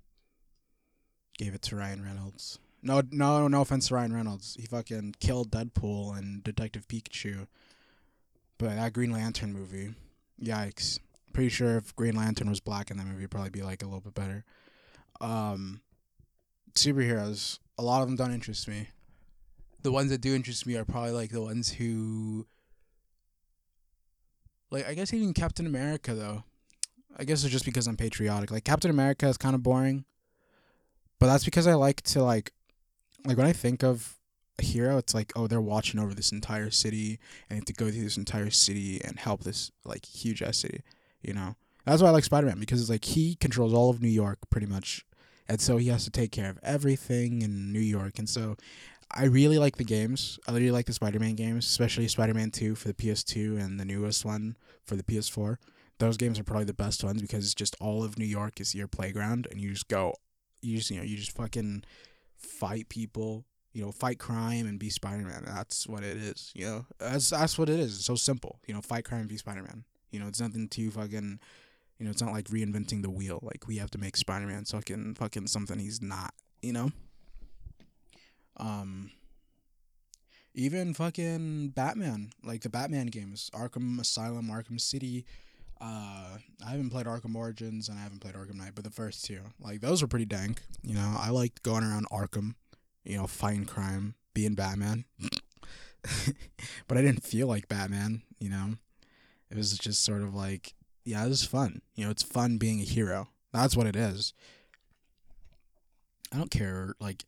gave 1.37 1.53
it 1.53 1.61
to 1.63 1.75
Ryan 1.75 2.03
Reynolds. 2.03 2.59
No, 2.83 3.03
no, 3.11 3.47
no 3.47 3.61
offense 3.61 3.89
to 3.89 3.95
Ryan 3.95 4.13
Reynolds. 4.13 4.57
He 4.59 4.65
fucking 4.65 5.15
killed 5.19 5.51
Deadpool 5.51 6.17
and 6.17 6.43
Detective 6.43 6.87
Pikachu. 6.87 7.47
But 8.57 8.75
that 8.75 8.93
Green 8.93 9.11
Lantern 9.11 9.53
movie, 9.53 9.93
yikes. 10.41 10.99
Pretty 11.33 11.49
sure 11.49 11.77
if 11.77 11.95
Green 11.95 12.15
Lantern 12.15 12.49
was 12.49 12.59
black 12.59 12.91
in 12.91 12.97
that 12.97 13.05
movie, 13.05 13.19
it'd 13.19 13.31
probably 13.31 13.51
be 13.51 13.61
like 13.61 13.83
a 13.83 13.85
little 13.85 14.01
bit 14.01 14.15
better. 14.15 14.43
Um, 15.19 15.81
superheroes, 16.73 17.59
a 17.77 17.83
lot 17.83 18.01
of 18.01 18.07
them 18.07 18.15
don't 18.15 18.33
interest 18.33 18.67
me. 18.67 18.89
The 19.83 19.91
ones 19.91 20.11
that 20.11 20.21
do 20.21 20.35
interest 20.35 20.67
me 20.67 20.75
are 20.75 20.85
probably 20.85 21.11
like 21.11 21.31
the 21.31 21.41
ones 21.41 21.71
who, 21.71 22.45
like 24.69 24.87
I 24.87 24.93
guess 24.93 25.13
even 25.13 25.33
Captain 25.33 25.65
America 25.65 26.13
though. 26.13 26.43
I 27.17 27.23
guess 27.23 27.43
it's 27.43 27.51
just 27.51 27.65
because 27.65 27.87
I'm 27.87 27.97
patriotic. 27.97 28.51
Like 28.51 28.63
Captain 28.63 28.91
America 28.91 29.27
is 29.27 29.37
kind 29.37 29.55
of 29.55 29.63
boring, 29.63 30.05
but 31.19 31.27
that's 31.27 31.43
because 31.45 31.67
I 31.67 31.73
like 31.73 32.01
to 32.03 32.23
like, 32.23 32.53
like 33.25 33.37
when 33.37 33.47
I 33.47 33.53
think 33.53 33.83
of 33.83 34.17
a 34.59 34.63
hero, 34.63 34.97
it's 34.97 35.13
like 35.13 35.33
oh 35.35 35.47
they're 35.47 35.59
watching 35.61 35.99
over 35.99 36.13
this 36.13 36.31
entire 36.31 36.69
city 36.69 37.19
and 37.49 37.57
have 37.57 37.65
to 37.65 37.73
go 37.73 37.89
through 37.89 38.03
this 38.03 38.17
entire 38.17 38.49
city 38.49 39.01
and 39.03 39.19
help 39.19 39.43
this 39.43 39.71
like 39.83 40.05
huge 40.05 40.41
ass 40.41 40.59
city. 40.59 40.83
You 41.21 41.33
know 41.33 41.55
that's 41.85 42.01
why 42.01 42.09
I 42.09 42.11
like 42.11 42.23
Spider 42.23 42.47
Man 42.47 42.59
because 42.59 42.81
it's 42.81 42.89
like 42.89 43.05
he 43.05 43.35
controls 43.35 43.73
all 43.73 43.89
of 43.89 44.01
New 44.01 44.09
York 44.09 44.37
pretty 44.49 44.67
much, 44.67 45.05
and 45.49 45.59
so 45.59 45.77
he 45.77 45.87
has 45.89 46.03
to 46.05 46.11
take 46.11 46.31
care 46.31 46.49
of 46.49 46.59
everything 46.63 47.41
in 47.41 47.73
New 47.73 47.79
York, 47.79 48.19
and 48.19 48.29
so. 48.29 48.55
I 49.13 49.25
really 49.25 49.57
like 49.57 49.77
the 49.77 49.83
games. 49.83 50.39
I 50.47 50.53
really 50.53 50.71
like 50.71 50.85
the 50.85 50.93
Spider-Man 50.93 51.35
games, 51.35 51.65
especially 51.65 52.07
Spider-Man 52.07 52.51
2 52.51 52.75
for 52.75 52.87
the 52.87 52.93
PS2 52.93 53.59
and 53.59 53.79
the 53.79 53.85
newest 53.85 54.25
one 54.25 54.57
for 54.85 54.95
the 54.95 55.03
PS4 55.03 55.57
those 56.01 56.17
games 56.17 56.39
are 56.39 56.43
probably 56.43 56.65
the 56.65 56.73
best 56.73 57.03
ones 57.03 57.21
because 57.21 57.45
it's 57.45 57.53
just 57.53 57.75
all 57.79 58.03
of 58.03 58.17
New 58.17 58.25
York 58.25 58.59
is 58.59 58.73
your 58.73 58.87
playground 58.87 59.47
and 59.51 59.61
you 59.61 59.71
just 59.71 59.87
go 59.87 60.13
you 60.61 60.77
just 60.77 60.89
you 60.89 60.97
know 60.97 61.03
you 61.03 61.15
just 61.15 61.31
fucking 61.31 61.83
fight 62.37 62.89
people 62.89 63.45
you 63.71 63.85
know 63.85 63.91
fight 63.91 64.17
crime 64.17 64.65
and 64.65 64.79
be 64.79 64.89
Spider-Man. 64.89 65.43
That's 65.45 65.87
what 65.87 66.03
it 66.03 66.17
is 66.17 66.51
you 66.55 66.65
know? 66.65 66.85
That's 66.99 67.29
that's 67.29 67.57
what 67.57 67.69
it 67.69 67.79
is. 67.79 67.97
It's 67.97 68.05
so 68.05 68.15
simple 68.15 68.59
you 68.67 68.73
know 68.73 68.81
fight 68.81 69.05
crime 69.05 69.21
and 69.21 69.29
be 69.29 69.37
Spider-Man. 69.37 69.85
You 70.09 70.19
know 70.19 70.27
it's 70.27 70.41
nothing 70.41 70.67
too 70.67 70.89
fucking 70.89 71.39
you 71.99 72.05
know 72.05 72.11
it's 72.11 72.21
not 72.21 72.33
like 72.33 72.45
reinventing 72.45 73.03
the 73.03 73.11
wheel. 73.11 73.39
Like 73.43 73.67
we 73.67 73.77
have 73.77 73.91
to 73.91 73.99
make 73.99 74.17
Spider-Man 74.17 74.65
fucking 74.65 75.15
fucking 75.15 75.47
something 75.47 75.77
he's 75.77 76.01
not 76.01 76.33
you 76.63 76.73
know 76.73 76.91
um 78.57 79.11
even 80.53 80.93
fucking 80.93 81.69
Batman, 81.69 82.31
like 82.43 82.61
the 82.61 82.69
Batman 82.69 83.07
games, 83.07 83.49
Arkham 83.53 83.99
Asylum, 84.01 84.47
Arkham 84.47 84.81
City, 84.81 85.25
uh, 85.81 86.37
I 86.65 86.69
haven't 86.69 86.91
played 86.91 87.07
Arkham 87.07 87.35
Origins 87.35 87.89
and 87.89 87.97
I 87.97 88.03
haven't 88.03 88.19
played 88.19 88.35
Arkham 88.35 88.55
Knight, 88.55 88.73
but 88.75 88.83
the 88.83 88.91
first 88.91 89.25
two, 89.25 89.39
like 89.59 89.81
those 89.81 90.01
were 90.01 90.07
pretty 90.07 90.25
dank. 90.25 90.61
You 90.83 90.93
know, 90.93 91.15
I 91.17 91.31
liked 91.31 91.63
going 91.63 91.83
around 91.83 92.07
Arkham, 92.11 92.53
you 93.03 93.17
know, 93.17 93.25
fighting 93.25 93.65
crime, 93.65 94.13
being 94.35 94.53
Batman. 94.53 95.05
but 96.87 96.97
I 96.97 97.01
didn't 97.01 97.23
feel 97.23 97.47
like 97.47 97.67
Batman. 97.67 98.21
You 98.39 98.49
know, 98.49 98.73
it 99.49 99.57
was 99.57 99.75
just 99.75 100.03
sort 100.03 100.21
of 100.21 100.35
like, 100.35 100.75
yeah, 101.03 101.25
it 101.25 101.29
was 101.29 101.43
fun. 101.43 101.81
You 101.95 102.05
know, 102.05 102.11
it's 102.11 102.23
fun 102.23 102.57
being 102.57 102.79
a 102.79 102.83
hero. 102.83 103.29
That's 103.51 103.75
what 103.75 103.87
it 103.87 103.95
is. 103.95 104.33
I 106.31 106.37
don't 106.37 106.51
care. 106.51 106.93
Like, 106.99 107.25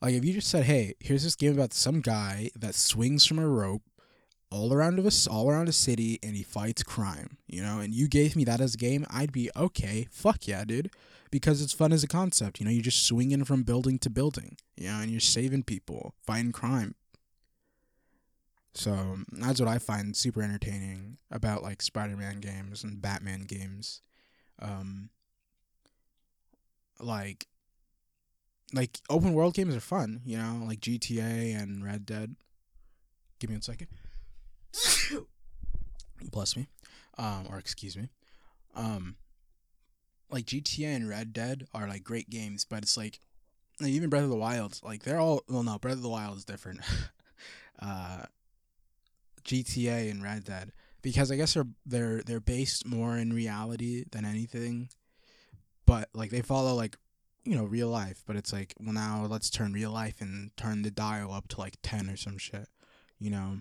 like 0.00 0.14
if 0.14 0.24
you 0.24 0.32
just 0.32 0.48
said, 0.48 0.64
"Hey, 0.64 0.94
here's 1.00 1.24
this 1.24 1.36
game 1.36 1.52
about 1.52 1.74
some 1.74 2.00
guy 2.00 2.50
that 2.56 2.74
swings 2.74 3.26
from 3.26 3.38
a 3.38 3.48
rope 3.48 3.82
all 4.50 4.72
around 4.72 4.98
of 4.98 5.06
us, 5.06 5.26
all 5.26 5.48
around 5.50 5.68
a 5.68 5.72
city, 5.72 6.18
and 6.22 6.34
he 6.34 6.42
fights 6.42 6.82
crime, 6.82 7.38
you 7.46 7.62
know. 7.62 7.78
And 7.78 7.94
you 7.94 8.08
gave 8.08 8.34
me 8.36 8.44
that 8.44 8.60
as 8.60 8.74
a 8.74 8.78
game, 8.78 9.06
I'd 9.10 9.32
be 9.32 9.50
okay. 9.56 10.08
Fuck 10.10 10.48
yeah, 10.48 10.64
dude, 10.64 10.90
because 11.30 11.62
it's 11.62 11.72
fun 11.72 11.92
as 11.92 12.02
a 12.02 12.08
concept. 12.08 12.60
You 12.60 12.66
know, 12.66 12.72
you're 12.72 12.82
just 12.82 13.06
swinging 13.06 13.44
from 13.44 13.62
building 13.62 13.98
to 14.00 14.10
building, 14.10 14.56
you 14.76 14.88
know, 14.88 15.00
and 15.00 15.10
you're 15.10 15.20
saving 15.20 15.64
people, 15.64 16.14
fighting 16.22 16.52
crime. 16.52 16.94
So 18.74 19.18
that's 19.32 19.60
what 19.60 19.68
I 19.68 19.78
find 19.78 20.16
super 20.16 20.42
entertaining 20.42 21.18
about 21.30 21.62
like 21.62 21.82
Spider-Man 21.82 22.40
games 22.40 22.84
and 22.84 23.02
Batman 23.02 23.42
games. 23.42 24.00
Um, 24.60 25.10
like, 27.00 27.46
like 28.72 29.00
open 29.08 29.34
world 29.34 29.54
games 29.54 29.74
are 29.74 29.80
fun, 29.80 30.20
you 30.24 30.36
know, 30.36 30.62
like 30.66 30.80
GTA 30.80 31.60
and 31.60 31.84
Red 31.84 32.06
Dead. 32.06 32.36
Give 33.38 33.50
me 33.50 33.56
a 33.56 33.62
second. 33.62 33.88
bless 36.30 36.56
me, 36.56 36.68
um, 37.18 37.46
or 37.50 37.58
excuse 37.58 37.96
me, 37.96 38.08
um, 38.74 39.16
like 40.30 40.46
GTA 40.46 40.94
and 40.96 41.08
Red 41.08 41.32
Dead 41.32 41.66
are 41.74 41.88
like 41.88 42.04
great 42.04 42.30
games, 42.30 42.64
but 42.64 42.82
it's 42.82 42.96
like, 42.96 43.20
like 43.80 43.90
even 43.90 44.10
Breath 44.10 44.24
of 44.24 44.30
the 44.30 44.36
Wild, 44.36 44.78
like 44.82 45.02
they're 45.02 45.18
all 45.18 45.42
well, 45.48 45.62
no, 45.62 45.78
Breath 45.78 45.94
of 45.94 46.02
the 46.02 46.08
Wild 46.08 46.36
is 46.36 46.44
different. 46.44 46.80
uh, 47.82 48.22
GTA 49.44 50.10
and 50.10 50.22
Red 50.22 50.44
Dead 50.44 50.72
because 51.02 51.30
I 51.30 51.36
guess 51.36 51.54
they're 51.54 51.66
they're 51.86 52.22
they're 52.22 52.40
based 52.40 52.86
more 52.86 53.16
in 53.16 53.32
reality 53.32 54.04
than 54.10 54.24
anything, 54.24 54.90
but 55.86 56.08
like 56.14 56.30
they 56.30 56.42
follow 56.42 56.74
like 56.74 56.96
you 57.44 57.56
know 57.56 57.64
real 57.64 57.88
life, 57.88 58.22
but 58.26 58.36
it's 58.36 58.52
like 58.52 58.74
well 58.80 58.92
now 58.92 59.26
let's 59.28 59.50
turn 59.50 59.72
real 59.72 59.90
life 59.90 60.20
and 60.20 60.56
turn 60.56 60.82
the 60.82 60.90
dial 60.90 61.32
up 61.32 61.48
to 61.48 61.60
like 61.60 61.76
ten 61.82 62.08
or 62.08 62.16
some 62.16 62.38
shit, 62.38 62.68
you 63.18 63.30
know 63.30 63.60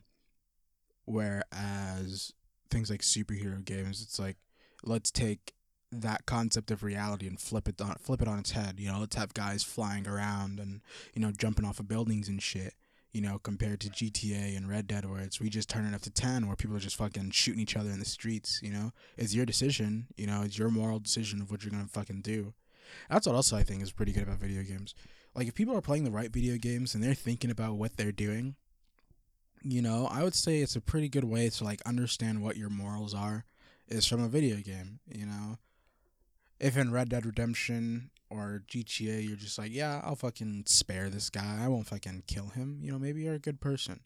Whereas 1.09 2.33
things 2.69 2.91
like 2.91 3.01
superhero 3.01 3.65
games, 3.65 4.03
it's 4.03 4.19
like 4.19 4.38
let's 4.83 5.09
take 5.09 5.53
that 5.91 6.27
concept 6.27 6.69
of 6.69 6.83
reality 6.83 7.25
and 7.25 7.39
flip 7.39 7.67
it 7.67 7.81
on 7.81 7.95
flip 8.00 8.21
it 8.21 8.27
on 8.27 8.38
its 8.38 8.51
head. 8.51 8.79
You 8.79 8.91
know, 8.91 9.00
let's 9.00 9.15
have 9.15 9.33
guys 9.33 9.63
flying 9.63 10.07
around 10.07 10.59
and 10.59 10.81
you 11.15 11.21
know 11.21 11.31
jumping 11.31 11.65
off 11.65 11.79
of 11.79 11.88
buildings 11.88 12.29
and 12.29 12.39
shit. 12.39 12.75
You 13.12 13.21
know, 13.21 13.39
compared 13.39 13.79
to 13.79 13.89
GTA 13.89 14.55
and 14.55 14.69
Red 14.69 14.86
Dead, 14.86 15.09
where 15.09 15.21
it's 15.21 15.41
we 15.41 15.50
just 15.50 15.67
turn 15.67 15.88
it 15.88 15.95
up 15.95 16.01
to 16.03 16.12
ten, 16.12 16.45
where 16.45 16.55
people 16.55 16.75
are 16.75 16.79
just 16.79 16.95
fucking 16.95 17.31
shooting 17.31 17.59
each 17.59 17.75
other 17.75 17.89
in 17.89 17.98
the 17.98 18.05
streets. 18.05 18.59
You 18.62 18.71
know, 18.71 18.91
it's 19.17 19.33
your 19.33 19.48
decision. 19.48 20.05
You 20.15 20.27
know, 20.27 20.43
it's 20.43 20.59
your 20.59 20.69
moral 20.69 21.00
decision 21.00 21.41
of 21.41 21.50
what 21.50 21.63
you're 21.63 21.71
gonna 21.71 21.88
fucking 21.88 22.21
do. 22.21 22.53
That's 23.10 23.27
what 23.27 23.36
also 23.36 23.58
I 23.58 23.63
think 23.63 23.81
is 23.81 23.91
pretty 23.91 24.12
good 24.12 24.24
about 24.24 24.39
video 24.39 24.63
games. 24.63 24.96
Like 25.36 25.48
if 25.48 25.55
people 25.55 25.75
are 25.75 25.81
playing 25.81 26.03
the 26.03 26.12
right 26.12 26.31
video 26.31 26.58
games 26.58 26.93
and 26.93 27.03
they're 27.03 27.13
thinking 27.13 27.51
about 27.51 27.75
what 27.75 27.98
they're 27.98 28.12
doing, 28.12 28.55
you 29.62 29.81
know, 29.81 30.08
I 30.10 30.24
would 30.24 30.36
say 30.36 30.60
it's 30.60 30.75
a 30.75 30.81
pretty 30.81 31.10
good 31.10 31.24
way 31.24 31.50
to 31.50 31.63
like 31.63 31.81
understand 31.86 32.41
what 32.41 32.58
your 32.58 32.69
morals 32.69 33.13
are 33.13 33.46
is 33.88 34.05
from 34.05 34.24
a 34.24 34.29
video 34.29 34.58
game, 34.58 35.00
you 35.08 35.25
know. 35.25 35.58
If 36.60 36.77
in 36.77 36.91
Red 36.91 37.10
Dead 37.10 37.25
Redemption 37.25 38.12
or 38.29 38.63
GTA 38.69 39.25
you're 39.25 39.38
just 39.38 39.58
like, 39.58 39.72
yeah, 39.72 40.01
I'll 40.03 40.15
fucking 40.15 40.63
spare 40.67 41.10
this 41.10 41.29
guy. 41.29 41.60
I 41.62 41.67
won't 41.67 41.88
fucking 41.88 42.24
kill 42.27 42.48
him. 42.48 42.79
You 42.81 42.91
know, 42.91 43.00
maybe 43.00 43.22
you're 43.22 43.36
a 43.36 43.39
good 43.39 43.62
person. 43.62 44.01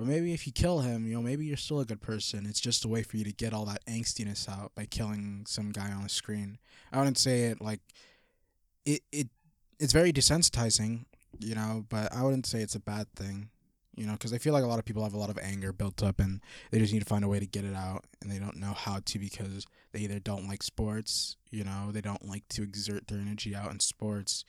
But 0.00 0.08
maybe 0.08 0.32
if 0.32 0.46
you 0.46 0.52
kill 0.52 0.80
him, 0.80 1.06
you 1.06 1.12
know, 1.12 1.20
maybe 1.20 1.44
you're 1.44 1.58
still 1.58 1.80
a 1.80 1.84
good 1.84 2.00
person. 2.00 2.46
It's 2.46 2.58
just 2.58 2.86
a 2.86 2.88
way 2.88 3.02
for 3.02 3.18
you 3.18 3.24
to 3.24 3.32
get 3.32 3.52
all 3.52 3.66
that 3.66 3.84
angstiness 3.84 4.48
out 4.48 4.72
by 4.74 4.86
killing 4.86 5.44
some 5.46 5.72
guy 5.72 5.92
on 5.92 6.04
a 6.04 6.08
screen. 6.08 6.56
I 6.90 6.96
wouldn't 6.96 7.18
say 7.18 7.44
it 7.44 7.60
like 7.60 7.80
it 8.86 9.02
it 9.12 9.28
it's 9.78 9.92
very 9.92 10.10
desensitizing, 10.10 11.04
you 11.38 11.54
know, 11.54 11.84
but 11.90 12.14
I 12.14 12.22
wouldn't 12.22 12.46
say 12.46 12.62
it's 12.62 12.74
a 12.74 12.80
bad 12.80 13.12
thing 13.14 13.50
you 13.94 14.06
know, 14.06 14.12
because 14.12 14.32
I 14.32 14.38
feel 14.38 14.54
like 14.54 14.64
a 14.64 14.66
lot 14.66 14.78
of 14.78 14.86
people 14.86 15.02
have 15.02 15.12
a 15.12 15.18
lot 15.18 15.28
of 15.28 15.36
anger 15.36 15.74
built 15.74 16.02
up 16.02 16.20
and 16.20 16.40
they 16.70 16.78
just 16.78 16.94
need 16.94 17.00
to 17.00 17.04
find 17.04 17.22
a 17.22 17.28
way 17.28 17.38
to 17.38 17.46
get 17.46 17.66
it 17.66 17.74
out 17.74 18.06
and 18.22 18.30
they 18.30 18.38
don't 18.38 18.56
know 18.56 18.72
how 18.72 19.00
to 19.04 19.18
because 19.18 19.66
they 19.92 19.98
either 20.00 20.18
don't 20.18 20.48
like 20.48 20.62
sports, 20.62 21.36
you 21.50 21.64
know, 21.64 21.90
they 21.92 22.00
don't 22.00 22.26
like 22.26 22.48
to 22.48 22.62
exert 22.62 23.08
their 23.08 23.18
energy 23.18 23.54
out 23.54 23.70
in 23.70 23.78
sports 23.78 24.46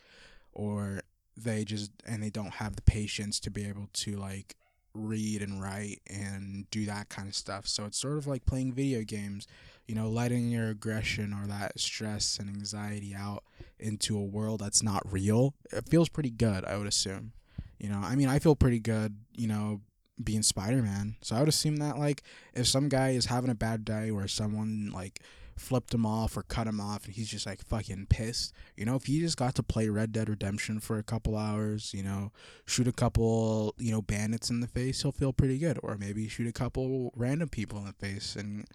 or 0.54 1.02
they 1.36 1.66
just 1.66 1.92
and 2.06 2.24
they 2.24 2.30
don't 2.30 2.54
have 2.54 2.78
the 2.78 2.82
patience 2.84 3.42
to 3.42 3.52
be 3.52 3.68
able 3.68 3.90
to 3.92 4.16
like 4.16 4.56
read 4.94 5.42
and 5.42 5.62
write 5.62 6.02
and 6.08 6.70
do 6.72 6.86
that 6.86 7.10
kind 7.10 7.28
of 7.28 7.36
stuff. 7.36 7.68
So 7.68 7.86
it's 7.86 7.98
sort 7.98 8.18
of 8.18 8.28
like 8.28 8.46
playing 8.46 8.74
video 8.74 9.04
games, 9.04 9.48
you 9.88 9.96
know, 9.96 10.10
letting 10.10 10.50
your 10.50 10.70
aggression 10.70 11.34
or 11.34 11.48
that 11.48 11.80
stress 11.80 12.38
and 12.38 12.50
anxiety 12.50 13.14
out 13.16 13.44
into 13.80 14.18
a 14.18 14.24
world 14.24 14.62
that's 14.62 14.84
not 14.84 15.04
real. 15.12 15.54
It 15.72 15.90
feels 15.90 16.10
pretty 16.10 16.32
good, 16.32 16.66
I 16.66 16.78
would 16.78 16.88
assume. 16.88 17.34
You 17.80 17.90
know, 17.90 18.00
I 18.02 18.16
mean, 18.16 18.30
I 18.30 18.40
feel 18.40 18.56
pretty 18.56 18.80
good, 18.80 19.18
you 19.36 19.48
know, 19.48 19.82
being 20.24 20.44
Spider 20.44 20.84
Man. 20.84 21.16
So 21.22 21.36
I 21.36 21.40
would 21.40 21.50
assume 21.50 21.78
that, 21.78 21.98
like, 21.98 22.22
if 22.54 22.68
some 22.68 22.90
guy 22.90 23.10
is 23.10 23.26
having 23.26 23.50
a 23.50 23.56
bad 23.56 23.84
day 23.84 24.12
where 24.12 24.28
someone, 24.28 24.92
like, 24.94 25.20
flipped 25.56 25.94
him 25.94 26.06
off 26.06 26.36
or 26.38 26.44
cut 26.44 26.68
him 26.68 26.80
off 26.80 27.06
and 27.06 27.14
he's 27.14 27.30
just, 27.30 27.46
like, 27.46 27.64
fucking 27.66 28.08
pissed, 28.10 28.54
you 28.76 28.86
know, 28.86 28.96
if 28.96 29.06
he 29.06 29.20
just 29.20 29.38
got 29.38 29.56
to 29.56 29.64
play 29.64 29.90
Red 29.90 30.12
Dead 30.12 30.30
Redemption 30.30 30.80
for 30.80 30.98
a 30.98 31.04
couple 31.04 31.38
hours, 31.38 31.94
you 31.94 32.04
know, 32.04 32.32
shoot 32.66 32.88
a 32.88 32.92
couple, 32.92 33.76
you 33.78 33.92
know, 33.92 34.02
bandits 34.02 34.50
in 34.50 34.60
the 34.60 34.68
face, 34.68 35.02
he'll 35.02 35.12
feel 35.12 35.34
pretty 35.34 35.58
good. 35.58 35.80
Or 35.84 35.98
maybe 35.98 36.28
shoot 36.28 36.48
a 36.48 36.54
couple 36.54 37.12
random 37.16 37.50
people 37.50 37.80
in 37.80 37.86
the 37.86 37.94
face 37.94 38.36
and 38.36 38.66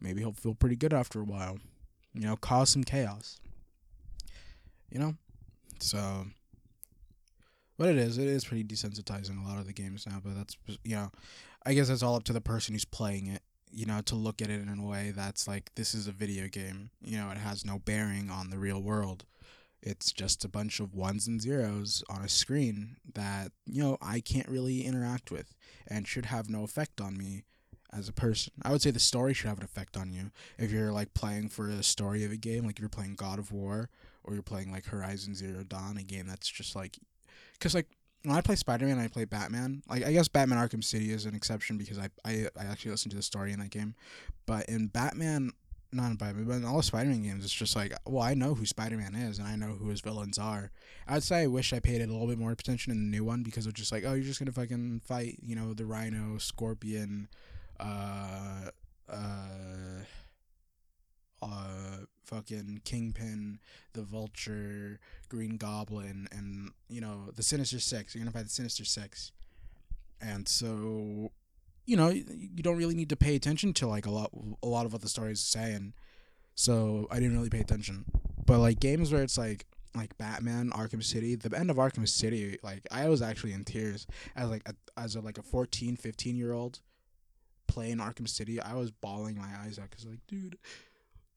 maybe 0.00 0.20
he'll 0.20 0.32
feel 0.32 0.54
pretty 0.54 0.76
good 0.76 0.92
after 0.92 1.20
a 1.20 1.24
while. 1.24 1.58
You 2.14 2.26
know, 2.26 2.36
cause 2.36 2.70
some 2.70 2.84
chaos. 2.84 3.40
You 4.90 4.98
know? 4.98 5.14
So 5.80 6.26
but 7.82 7.88
it 7.88 7.96
is. 7.96 8.16
It 8.16 8.28
is 8.28 8.44
pretty 8.44 8.62
desensitizing 8.62 9.44
a 9.44 9.48
lot 9.48 9.58
of 9.58 9.66
the 9.66 9.72
games 9.72 10.06
now. 10.06 10.20
But 10.22 10.36
that's 10.36 10.56
you 10.84 10.94
know, 10.94 11.10
I 11.66 11.74
guess 11.74 11.88
that's 11.88 12.02
all 12.02 12.14
up 12.14 12.22
to 12.24 12.32
the 12.32 12.40
person 12.40 12.74
who's 12.74 12.84
playing 12.84 13.26
it. 13.26 13.42
You 13.72 13.86
know, 13.86 14.00
to 14.02 14.14
look 14.14 14.42
at 14.42 14.50
it 14.50 14.60
in 14.60 14.78
a 14.78 14.86
way 14.86 15.12
that's 15.14 15.48
like 15.48 15.74
this 15.74 15.94
is 15.94 16.06
a 16.06 16.12
video 16.12 16.48
game. 16.48 16.90
You 17.02 17.18
know, 17.18 17.30
it 17.30 17.38
has 17.38 17.64
no 17.64 17.78
bearing 17.78 18.30
on 18.30 18.50
the 18.50 18.58
real 18.58 18.82
world. 18.82 19.24
It's 19.82 20.12
just 20.12 20.44
a 20.44 20.48
bunch 20.48 20.78
of 20.78 20.94
ones 20.94 21.26
and 21.26 21.40
zeros 21.40 22.04
on 22.08 22.22
a 22.22 22.28
screen 22.28 22.96
that 23.14 23.50
you 23.66 23.82
know 23.82 23.98
I 24.00 24.20
can't 24.20 24.48
really 24.48 24.84
interact 24.84 25.30
with 25.30 25.54
and 25.88 26.06
should 26.06 26.26
have 26.26 26.48
no 26.48 26.62
effect 26.62 27.00
on 27.00 27.16
me 27.16 27.42
as 27.92 28.08
a 28.08 28.12
person. 28.12 28.52
I 28.62 28.72
would 28.72 28.82
say 28.82 28.90
the 28.90 28.98
story 28.98 29.34
should 29.34 29.48
have 29.48 29.58
an 29.58 29.64
effect 29.64 29.96
on 29.96 30.12
you. 30.12 30.30
If 30.58 30.70
you're 30.70 30.92
like 30.92 31.14
playing 31.14 31.48
for 31.48 31.66
the 31.66 31.82
story 31.82 32.24
of 32.24 32.32
a 32.32 32.36
game, 32.36 32.64
like 32.64 32.76
if 32.76 32.80
you're 32.80 32.88
playing 32.88 33.14
God 33.14 33.38
of 33.38 33.52
War 33.52 33.90
or 34.24 34.34
you're 34.34 34.42
playing 34.42 34.72
like 34.72 34.86
Horizon 34.86 35.34
Zero 35.34 35.62
Dawn, 35.62 35.96
a 35.98 36.02
game 36.02 36.26
that's 36.26 36.48
just 36.48 36.74
like, 36.74 36.98
because 37.52 37.74
like 37.74 37.88
when 38.24 38.36
I 38.36 38.40
play 38.40 38.54
Spider 38.56 38.86
Man, 38.86 38.98
I 38.98 39.08
play 39.08 39.24
Batman. 39.24 39.82
Like 39.88 40.04
I 40.04 40.12
guess 40.12 40.28
Batman 40.28 40.58
Arkham 40.58 40.82
City 40.82 41.12
is 41.12 41.26
an 41.26 41.34
exception 41.34 41.78
because 41.78 41.98
I 41.98 42.08
I, 42.24 42.46
I 42.58 42.64
actually 42.64 42.92
listen 42.92 43.10
to 43.10 43.16
the 43.16 43.22
story 43.22 43.52
in 43.52 43.60
that 43.60 43.70
game, 43.70 43.94
but 44.46 44.66
in 44.68 44.88
Batman. 44.88 45.52
Not 45.94 46.10
in 46.10 46.16
Batman, 46.16 46.44
but 46.46 46.54
in 46.54 46.64
all 46.64 46.78
the 46.78 46.82
Spider-Man 46.82 47.22
games, 47.22 47.44
it's 47.44 47.52
just 47.52 47.76
like, 47.76 47.92
well, 48.06 48.22
I 48.22 48.32
know 48.32 48.54
who 48.54 48.64
Spider-Man 48.64 49.14
is, 49.14 49.38
and 49.38 49.46
I 49.46 49.56
know 49.56 49.72
who 49.72 49.90
his 49.90 50.00
villains 50.00 50.38
are. 50.38 50.70
I'd 51.06 51.22
say 51.22 51.42
I 51.42 51.46
wish 51.48 51.74
I 51.74 51.80
paid 51.80 52.00
it 52.00 52.08
a 52.08 52.12
little 52.12 52.28
bit 52.28 52.38
more 52.38 52.50
attention 52.50 52.92
in 52.92 52.98
the 52.98 53.14
new 53.14 53.24
one 53.26 53.42
because 53.42 53.66
it's 53.66 53.78
just 53.78 53.92
like, 53.92 54.02
oh, 54.06 54.14
you're 54.14 54.24
just 54.24 54.38
gonna 54.38 54.52
fucking 54.52 55.02
fight, 55.04 55.36
you 55.42 55.54
know, 55.54 55.74
the 55.74 55.84
Rhino, 55.84 56.38
Scorpion, 56.38 57.28
uh, 57.78 58.70
uh, 59.06 60.04
uh, 61.42 62.06
fucking 62.24 62.80
Kingpin, 62.84 63.58
the 63.92 64.02
Vulture, 64.02 65.00
Green 65.28 65.56
Goblin, 65.56 66.28
and 66.32 66.70
you 66.88 67.00
know 67.00 67.30
the 67.34 67.42
Sinister 67.42 67.80
Six. 67.80 68.14
You're 68.14 68.22
gonna 68.22 68.32
fight 68.32 68.44
the 68.44 68.50
Sinister 68.50 68.84
Six, 68.84 69.32
and 70.20 70.48
so, 70.48 71.32
you 71.84 71.96
know, 71.96 72.10
you 72.10 72.62
don't 72.62 72.76
really 72.76 72.94
need 72.94 73.08
to 73.08 73.16
pay 73.16 73.34
attention 73.34 73.74
to 73.74 73.88
like 73.88 74.06
a 74.06 74.10
lot, 74.10 74.30
a 74.62 74.68
lot 74.68 74.86
of 74.86 74.92
what 74.92 75.02
the 75.02 75.08
story 75.08 75.32
is 75.32 75.40
saying. 75.40 75.94
So 76.54 77.08
I 77.10 77.16
didn't 77.16 77.36
really 77.36 77.50
pay 77.50 77.60
attention. 77.60 78.04
But 78.46 78.58
like 78.58 78.78
games 78.78 79.12
where 79.12 79.22
it's 79.22 79.36
like 79.36 79.66
like 79.94 80.16
Batman 80.16 80.70
Arkham 80.70 81.02
City, 81.02 81.34
the 81.34 81.56
end 81.58 81.70
of 81.70 81.76
Arkham 81.76 82.08
City, 82.08 82.58
like 82.62 82.86
I 82.90 83.08
was 83.08 83.20
actually 83.20 83.52
in 83.52 83.64
tears 83.64 84.06
as 84.36 84.48
like 84.48 84.62
a, 84.66 84.74
as 84.98 85.16
a 85.16 85.20
like 85.20 85.38
a 85.38 85.42
14, 85.42 85.96
15 85.96 86.36
year 86.36 86.52
old 86.52 86.80
playing 87.66 87.98
Arkham 87.98 88.28
City. 88.28 88.60
I 88.60 88.74
was 88.74 88.90
bawling 88.90 89.36
my 89.36 89.50
eyes 89.64 89.78
out 89.78 89.90
cuz 89.90 90.06
like 90.06 90.20
dude 90.28 90.58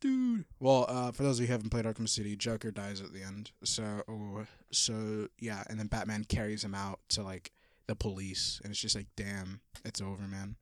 dude. 0.06 0.46
Well, 0.60 0.86
uh, 0.88 1.12
for 1.12 1.24
those 1.24 1.40
of 1.40 1.42
you 1.42 1.48
who 1.48 1.54
haven't 1.54 1.70
played 1.70 1.86
Arkham 1.86 2.08
City, 2.08 2.36
Joker 2.36 2.72
dies 2.72 3.02
at 3.02 3.14
the 3.14 3.24
end. 3.24 3.52
So, 3.64 4.46
so 4.72 5.28
yeah, 5.40 5.64
and 5.70 5.80
then 5.80 5.88
Batman 5.88 6.26
carries 6.26 6.64
him 6.64 6.76
out 6.76 7.00
to 7.10 7.24
like 7.24 7.52
the 7.88 7.96
police, 7.96 8.60
and 8.64 8.72
it's 8.72 8.80
just 8.80 8.96
like, 8.96 9.08
damn, 9.16 9.62
it's 9.84 10.02
over, 10.02 10.24
man. 10.24 10.56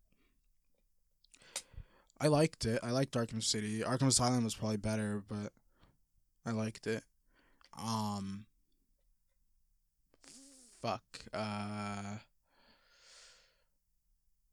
I 2.19 2.27
liked 2.27 2.65
it. 2.65 2.79
I 2.81 2.91
liked 2.91 3.15
Arkham 3.15 3.43
City. 3.43 3.81
Arkham 3.81 4.07
Asylum 4.07 4.45
was 4.45 4.55
probably 4.55 4.77
better, 4.77 5.23
but 5.27 5.51
I 6.45 6.51
liked 6.51 6.87
it. 6.87 7.03
Um, 7.77 8.45
fuck. 10.81 11.03
Uh, 11.33 12.17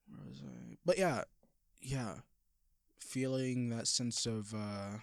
where 0.09 0.29
was 0.29 0.43
I? 0.45 0.77
But 0.85 0.99
yeah, 0.99 1.23
yeah 1.81 2.15
feeling 3.11 3.71
that 3.71 3.89
sense 3.89 4.25
of 4.25 4.55
uh, 4.55 4.99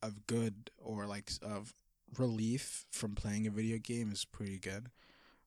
of 0.00 0.26
good 0.26 0.70
or 0.78 1.06
like 1.06 1.30
of 1.42 1.74
relief 2.16 2.86
from 2.90 3.14
playing 3.14 3.46
a 3.46 3.50
video 3.50 3.78
game 3.78 4.12
is 4.12 4.24
pretty 4.24 4.58
good. 4.58 4.86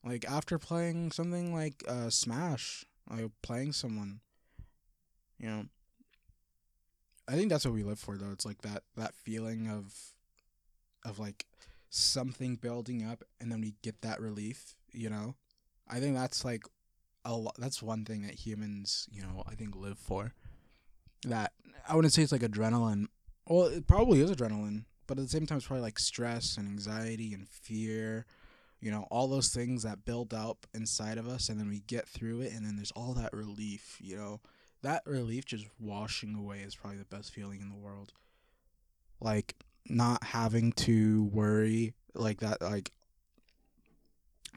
Like 0.03 0.25
after 0.29 0.59
playing 0.59 1.11
something 1.11 1.53
like 1.53 1.83
uh, 1.87 2.09
Smash, 2.09 2.85
like 3.09 3.31
playing 3.41 3.71
someone, 3.73 4.19
you 5.39 5.47
know. 5.47 5.65
I 7.27 7.35
think 7.35 7.49
that's 7.49 7.63
what 7.63 7.73
we 7.73 7.83
live 7.83 7.99
for, 7.99 8.17
though. 8.17 8.31
It's 8.31 8.45
like 8.45 8.61
that 8.63 8.83
that 8.97 9.15
feeling 9.15 9.69
of 9.69 9.93
of 11.05 11.17
like 11.17 11.45
something 11.89 12.57
building 12.57 13.05
up, 13.05 13.23
and 13.39 13.51
then 13.51 13.61
we 13.61 13.75
get 13.83 14.01
that 14.01 14.19
relief. 14.19 14.75
You 14.91 15.09
know, 15.09 15.35
I 15.87 15.99
think 15.99 16.15
that's 16.15 16.43
like 16.43 16.63
a 17.23 17.33
lot. 17.33 17.55
That's 17.57 17.81
one 17.81 18.03
thing 18.03 18.23
that 18.23 18.33
humans, 18.33 19.07
you 19.09 19.21
know, 19.21 19.43
I 19.47 19.55
think 19.55 19.75
live 19.75 19.99
for 19.99 20.33
that 21.23 21.53
I 21.87 21.95
wouldn't 21.95 22.13
say 22.13 22.23
it's 22.23 22.31
like 22.31 22.41
adrenaline. 22.41 23.05
Well, 23.47 23.65
it 23.65 23.87
probably 23.87 24.21
is 24.21 24.31
adrenaline, 24.31 24.85
but 25.07 25.17
at 25.17 25.23
the 25.23 25.29
same 25.29 25.45
time, 25.45 25.57
it's 25.57 25.67
probably 25.67 25.83
like 25.83 25.99
stress 25.99 26.57
and 26.57 26.67
anxiety 26.67 27.33
and 27.33 27.47
fear. 27.47 28.25
You 28.79 28.91
know, 28.91 29.07
all 29.11 29.27
those 29.27 29.49
things 29.49 29.83
that 29.83 30.05
build 30.05 30.33
up 30.33 30.65
inside 30.73 31.17
of 31.17 31.27
us, 31.27 31.49
and 31.49 31.59
then 31.59 31.69
we 31.69 31.81
get 31.81 32.07
through 32.07 32.41
it, 32.41 32.53
and 32.53 32.65
then 32.65 32.75
there's 32.75 32.91
all 32.91 33.13
that 33.13 33.33
relief. 33.33 33.97
You 33.99 34.17
know, 34.17 34.41
that 34.81 35.03
relief 35.05 35.45
just 35.45 35.65
washing 35.79 36.35
away 36.35 36.59
is 36.59 36.75
probably 36.75 36.99
the 36.99 37.05
best 37.05 37.31
feeling 37.31 37.61
in 37.61 37.69
the 37.69 37.75
world. 37.75 38.13
Like 39.19 39.55
not 39.87 40.23
having 40.23 40.71
to 40.73 41.25
worry 41.25 41.93
like 42.15 42.39
that, 42.39 42.61
like 42.61 42.91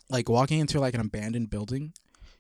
like 0.09 0.29
walking 0.29 0.61
into 0.61 0.81
like 0.81 0.95
an 0.95 1.01
abandoned 1.01 1.51
building 1.51 1.93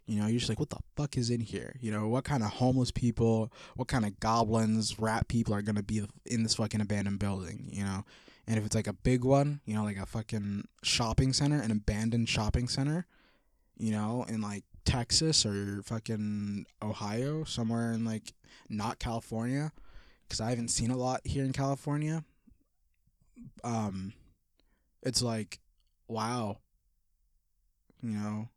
you 0.06 0.20
know, 0.20 0.26
you're 0.26 0.38
just 0.38 0.50
like, 0.50 0.60
what 0.60 0.70
the 0.70 0.80
fuck 0.96 1.16
is 1.16 1.30
in 1.30 1.40
here? 1.40 1.76
You 1.80 1.90
know, 1.90 2.08
what 2.08 2.24
kind 2.24 2.42
of 2.42 2.50
homeless 2.50 2.90
people, 2.90 3.52
what 3.76 3.88
kind 3.88 4.04
of 4.04 4.20
goblins, 4.20 4.98
rat 4.98 5.28
people 5.28 5.54
are 5.54 5.62
gonna 5.62 5.82
be 5.82 6.06
in 6.26 6.42
this 6.42 6.56
fucking 6.56 6.80
abandoned 6.80 7.18
building? 7.18 7.68
You 7.72 7.84
know, 7.84 8.04
and 8.46 8.58
if 8.58 8.66
it's 8.66 8.74
like 8.74 8.86
a 8.86 8.92
big 8.92 9.24
one, 9.24 9.60
you 9.64 9.74
know, 9.74 9.84
like 9.84 9.96
a 9.96 10.06
fucking 10.06 10.68
shopping 10.82 11.32
center, 11.32 11.60
an 11.60 11.70
abandoned 11.70 12.28
shopping 12.28 12.68
center, 12.68 13.06
you 13.78 13.92
know, 13.92 14.24
in 14.28 14.40
like 14.40 14.64
Texas 14.84 15.46
or 15.46 15.82
fucking 15.82 16.66
Ohio, 16.82 17.44
somewhere 17.44 17.92
in 17.92 18.04
like 18.04 18.34
not 18.68 18.98
California, 18.98 19.72
because 20.28 20.40
I 20.40 20.50
haven't 20.50 20.68
seen 20.68 20.90
a 20.90 20.96
lot 20.96 21.22
here 21.24 21.44
in 21.44 21.52
California. 21.52 22.24
Um, 23.62 24.12
it's 25.02 25.22
like, 25.22 25.58
wow, 26.08 26.58
you 28.02 28.10
know, 28.10 28.48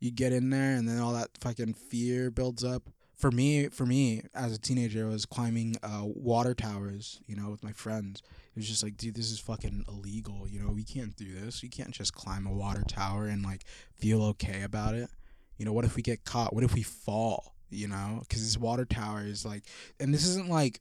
you 0.00 0.10
get 0.10 0.32
in 0.32 0.50
there 0.50 0.74
and 0.74 0.88
then 0.88 0.98
all 0.98 1.12
that 1.12 1.30
fucking 1.40 1.74
fear 1.74 2.30
builds 2.30 2.64
up. 2.64 2.90
For 3.16 3.32
me, 3.32 3.68
for 3.68 3.84
me 3.84 4.22
as 4.32 4.52
a 4.52 4.60
teenager, 4.60 5.06
I 5.06 5.08
was 5.08 5.26
climbing 5.26 5.74
uh, 5.82 6.02
water 6.04 6.54
towers, 6.54 7.20
you 7.26 7.34
know, 7.34 7.50
with 7.50 7.64
my 7.64 7.72
friends. 7.72 8.22
It 8.54 8.56
was 8.60 8.68
just 8.68 8.84
like, 8.84 8.96
dude, 8.96 9.16
this 9.16 9.32
is 9.32 9.40
fucking 9.40 9.86
illegal. 9.88 10.46
You 10.48 10.60
know, 10.60 10.70
we 10.70 10.84
can't 10.84 11.16
do 11.16 11.34
this. 11.34 11.60
We 11.60 11.68
can't 11.68 11.90
just 11.90 12.14
climb 12.14 12.46
a 12.46 12.52
water 12.52 12.84
tower 12.86 13.26
and 13.26 13.42
like 13.42 13.64
feel 13.96 14.22
okay 14.22 14.62
about 14.62 14.94
it. 14.94 15.10
You 15.56 15.64
know, 15.64 15.72
what 15.72 15.84
if 15.84 15.96
we 15.96 16.02
get 16.02 16.24
caught? 16.24 16.54
What 16.54 16.62
if 16.62 16.74
we 16.74 16.82
fall? 16.82 17.56
You 17.70 17.88
know, 17.88 18.20
because 18.20 18.42
this 18.42 18.56
water 18.56 18.84
tower 18.84 19.24
is 19.26 19.44
like, 19.44 19.64
and 19.98 20.14
this 20.14 20.24
isn't 20.26 20.48
like 20.48 20.80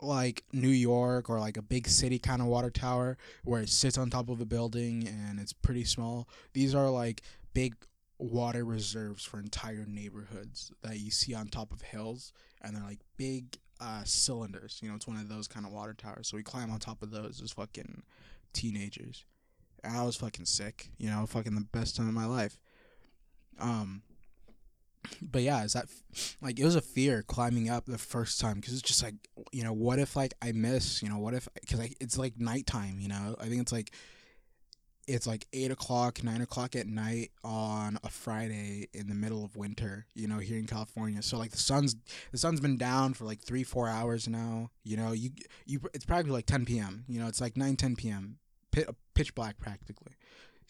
like 0.00 0.44
New 0.52 0.68
York 0.68 1.28
or 1.28 1.40
like 1.40 1.56
a 1.56 1.62
big 1.62 1.88
city 1.88 2.18
kind 2.18 2.40
of 2.40 2.48
water 2.48 2.70
tower 2.70 3.18
where 3.44 3.60
it 3.60 3.68
sits 3.68 3.98
on 3.98 4.10
top 4.10 4.28
of 4.28 4.40
a 4.40 4.44
building 4.44 5.06
and 5.06 5.40
it's 5.40 5.52
pretty 5.52 5.84
small. 5.84 6.28
These 6.52 6.74
are 6.74 6.88
like 6.88 7.22
big 7.52 7.74
water 8.18 8.64
reserves 8.64 9.24
for 9.24 9.38
entire 9.38 9.84
neighborhoods 9.86 10.72
that 10.82 10.98
you 10.98 11.10
see 11.10 11.34
on 11.34 11.48
top 11.48 11.72
of 11.72 11.82
hills 11.82 12.32
and 12.62 12.74
they're 12.74 12.82
like 12.82 13.00
big 13.16 13.56
uh, 13.80 14.02
cylinders. 14.04 14.80
You 14.82 14.88
know 14.88 14.96
it's 14.96 15.06
one 15.06 15.16
of 15.16 15.28
those 15.28 15.46
kind 15.46 15.64
of 15.64 15.72
water 15.72 15.94
towers 15.94 16.28
so 16.28 16.36
we 16.36 16.42
climb 16.42 16.70
on 16.70 16.78
top 16.78 17.02
of 17.02 17.10
those 17.10 17.40
as 17.42 17.52
fucking 17.52 18.02
teenagers. 18.52 19.24
And 19.84 19.96
i 19.96 20.02
was 20.02 20.16
fucking 20.16 20.46
sick 20.46 20.90
you 20.98 21.08
know 21.08 21.24
fucking 21.26 21.54
the 21.54 21.60
best 21.60 21.96
time 21.96 22.08
of 22.08 22.14
my 22.14 22.26
life. 22.26 22.58
Um 23.60 24.02
but 25.22 25.42
yeah 25.42 25.64
is 25.64 25.72
that 25.72 25.86
like 26.42 26.58
it 26.58 26.64
was 26.64 26.74
a 26.74 26.80
fear 26.80 27.22
climbing 27.22 27.70
up 27.70 27.86
the 27.86 27.96
first 27.98 28.40
time 28.40 28.56
because 28.56 28.74
it's 28.74 28.82
just 28.82 29.02
like 29.02 29.14
you 29.52 29.62
know 29.62 29.72
what 29.72 29.98
if 29.98 30.16
like 30.16 30.34
i 30.42 30.52
miss 30.52 31.02
you 31.02 31.08
know 31.08 31.18
what 31.18 31.34
if 31.34 31.48
because 31.54 31.78
like 31.78 31.96
it's 32.00 32.18
like 32.18 32.38
nighttime 32.38 32.98
you 32.98 33.08
know? 33.08 33.36
I 33.40 33.48
think 33.48 33.62
it's 33.62 33.72
like 33.72 33.92
it's 35.08 35.26
like 35.26 35.46
eight 35.54 35.70
o'clock, 35.70 36.22
nine 36.22 36.42
o'clock 36.42 36.76
at 36.76 36.86
night 36.86 37.30
on 37.42 37.98
a 38.04 38.10
Friday 38.10 38.88
in 38.92 39.08
the 39.08 39.14
middle 39.14 39.42
of 39.42 39.56
winter, 39.56 40.06
you 40.14 40.28
know, 40.28 40.38
here 40.38 40.58
in 40.58 40.66
California. 40.66 41.22
So 41.22 41.38
like 41.38 41.50
the 41.50 41.58
sun's 41.58 41.96
the 42.30 42.36
sun's 42.38 42.60
been 42.60 42.76
down 42.76 43.14
for 43.14 43.24
like 43.24 43.40
three, 43.40 43.64
four 43.64 43.88
hours 43.88 44.28
now. 44.28 44.70
You 44.84 44.98
know, 44.98 45.12
you 45.12 45.30
you 45.64 45.80
it's 45.94 46.04
probably 46.04 46.30
like 46.30 46.44
10 46.44 46.66
p.m. 46.66 47.04
You 47.08 47.20
know, 47.20 47.26
it's 47.26 47.40
like 47.40 47.56
9, 47.56 47.74
10 47.76 47.96
p.m. 47.96 48.38
Pit, 48.70 48.90
pitch 49.14 49.34
black 49.34 49.58
practically. 49.58 50.12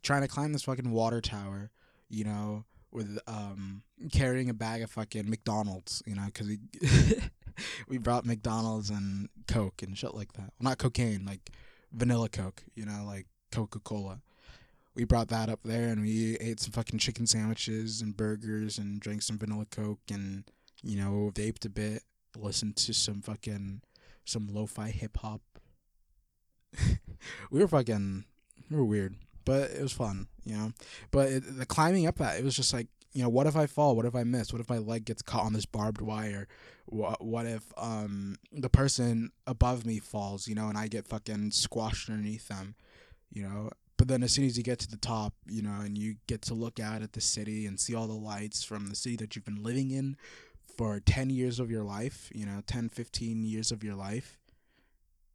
Trying 0.03 0.22
to 0.22 0.29
climb 0.29 0.53
this 0.53 0.62
fucking 0.62 0.92
water 0.92 1.20
tower, 1.20 1.72
you 2.09 2.22
know, 2.22 2.64
with 2.92 3.18
um 3.27 3.83
carrying 4.12 4.48
a 4.48 4.55
bag 4.55 4.83
of 4.83 4.90
fucking 4.92 5.29
McDonald's, 5.29 6.01
you 6.07 6.14
know, 6.14 6.27
because 6.27 6.46
we 6.46 6.59
we 7.88 7.98
brought 7.98 8.24
McDonald's 8.24 8.88
and 8.88 9.29
Coke 9.48 9.83
and 9.83 9.98
shit 9.98 10.14
like 10.14 10.35
that. 10.35 10.53
Well, 10.59 10.70
not 10.70 10.79
cocaine, 10.79 11.27
like 11.27 11.51
vanilla 11.92 12.29
Coke, 12.29 12.62
you 12.77 12.87
know, 12.87 13.03
like 13.05 13.27
Coca 13.51 13.81
Cola 13.81 14.20
we 14.98 15.04
brought 15.04 15.28
that 15.28 15.48
up 15.48 15.61
there 15.64 15.88
and 15.88 16.02
we 16.02 16.37
ate 16.40 16.58
some 16.58 16.72
fucking 16.72 16.98
chicken 16.98 17.24
sandwiches 17.24 18.02
and 18.02 18.16
burgers 18.16 18.78
and 18.78 18.98
drank 18.98 19.22
some 19.22 19.38
vanilla 19.38 19.64
coke 19.70 20.00
and 20.11 20.42
you 20.82 20.96
know 20.96 21.30
vaped 21.34 21.64
a 21.64 21.70
bit 21.70 22.02
listened 22.37 22.74
to 22.74 22.92
some 22.92 23.22
fucking 23.22 23.80
some 24.24 24.48
lo-fi 24.52 24.90
hip-hop. 24.90 25.40
We 27.50 27.61
were 27.61 27.68
fucking 27.68 28.24
we 28.70 28.76
were 28.76 28.84
weird 28.84 29.16
but 29.44 29.70
it 29.70 29.82
was 29.82 29.92
fun 29.92 30.26
you 30.44 30.56
know? 30.56 30.72
But 31.11 31.28
it, 31.28 31.58
the 31.58 31.66
climbing 31.66 32.06
up 32.06 32.16
that 32.18 32.38
it 32.38 32.44
was 32.44 32.56
just 32.56 32.72
like 32.72 32.88
you 33.12 33.22
know 33.22 33.28
what 33.28 33.46
if 33.46 33.56
i 33.56 33.66
fall? 33.66 33.96
What 33.96 34.04
if 34.04 34.14
i 34.14 34.24
miss? 34.24 34.52
What 34.52 34.61
if 34.61 34.68
my 34.68 34.78
leg 34.78 35.04
gets 35.04 35.22
caught 35.22 35.44
on 35.44 35.52
this 35.52 35.66
barbed 35.66 36.00
wire? 36.00 36.46
What, 36.87 37.24
what 37.24 37.46
if 37.46 37.72
um 37.76 38.37
the 38.52 38.68
person 38.68 39.30
above 39.46 39.87
me 39.87 40.00
falls 40.00 40.48
you 40.48 40.54
know 40.54 40.68
and 40.68 40.78
i 40.78 40.88
get 40.88 41.06
fucking 41.06 41.52
squashed 41.52 42.08
underneath 42.08 42.48
them 42.48 42.74
you 43.30 43.42
know 43.42 43.70
but 43.98 44.08
then 44.08 44.22
as 44.22 44.32
soon 44.32 44.46
as 44.46 44.56
you 44.56 44.62
get 44.62 44.78
to 44.78 44.88
the 44.88 44.96
top, 44.96 45.34
you 45.46 45.61
know, 45.61 45.80
and 45.80 45.98
you 45.98 46.16
get 46.28 46.40
to 46.42 46.54
look 46.54 46.80
out 46.80 47.02
at 47.02 47.12
the 47.12 47.20
city 47.20 47.66
and 47.66 47.78
see 47.78 47.94
all 47.94 48.06
the 48.06 48.14
lights 48.14 48.64
from 48.64 48.87
the 48.87 48.96
city 48.96 49.16
that 49.16 49.37
you've 49.37 49.44
been 49.44 49.62
living 49.62 49.90
in 49.90 50.16
for 50.76 51.00
10 51.00 51.30
years 51.30 51.58
of 51.58 51.70
your 51.70 51.82
life, 51.82 52.30
you 52.32 52.46
know, 52.46 52.62
10, 52.66 52.88
15 52.88 53.44
years 53.44 53.72
of 53.72 53.82
your 53.82 53.96
life, 53.96 54.38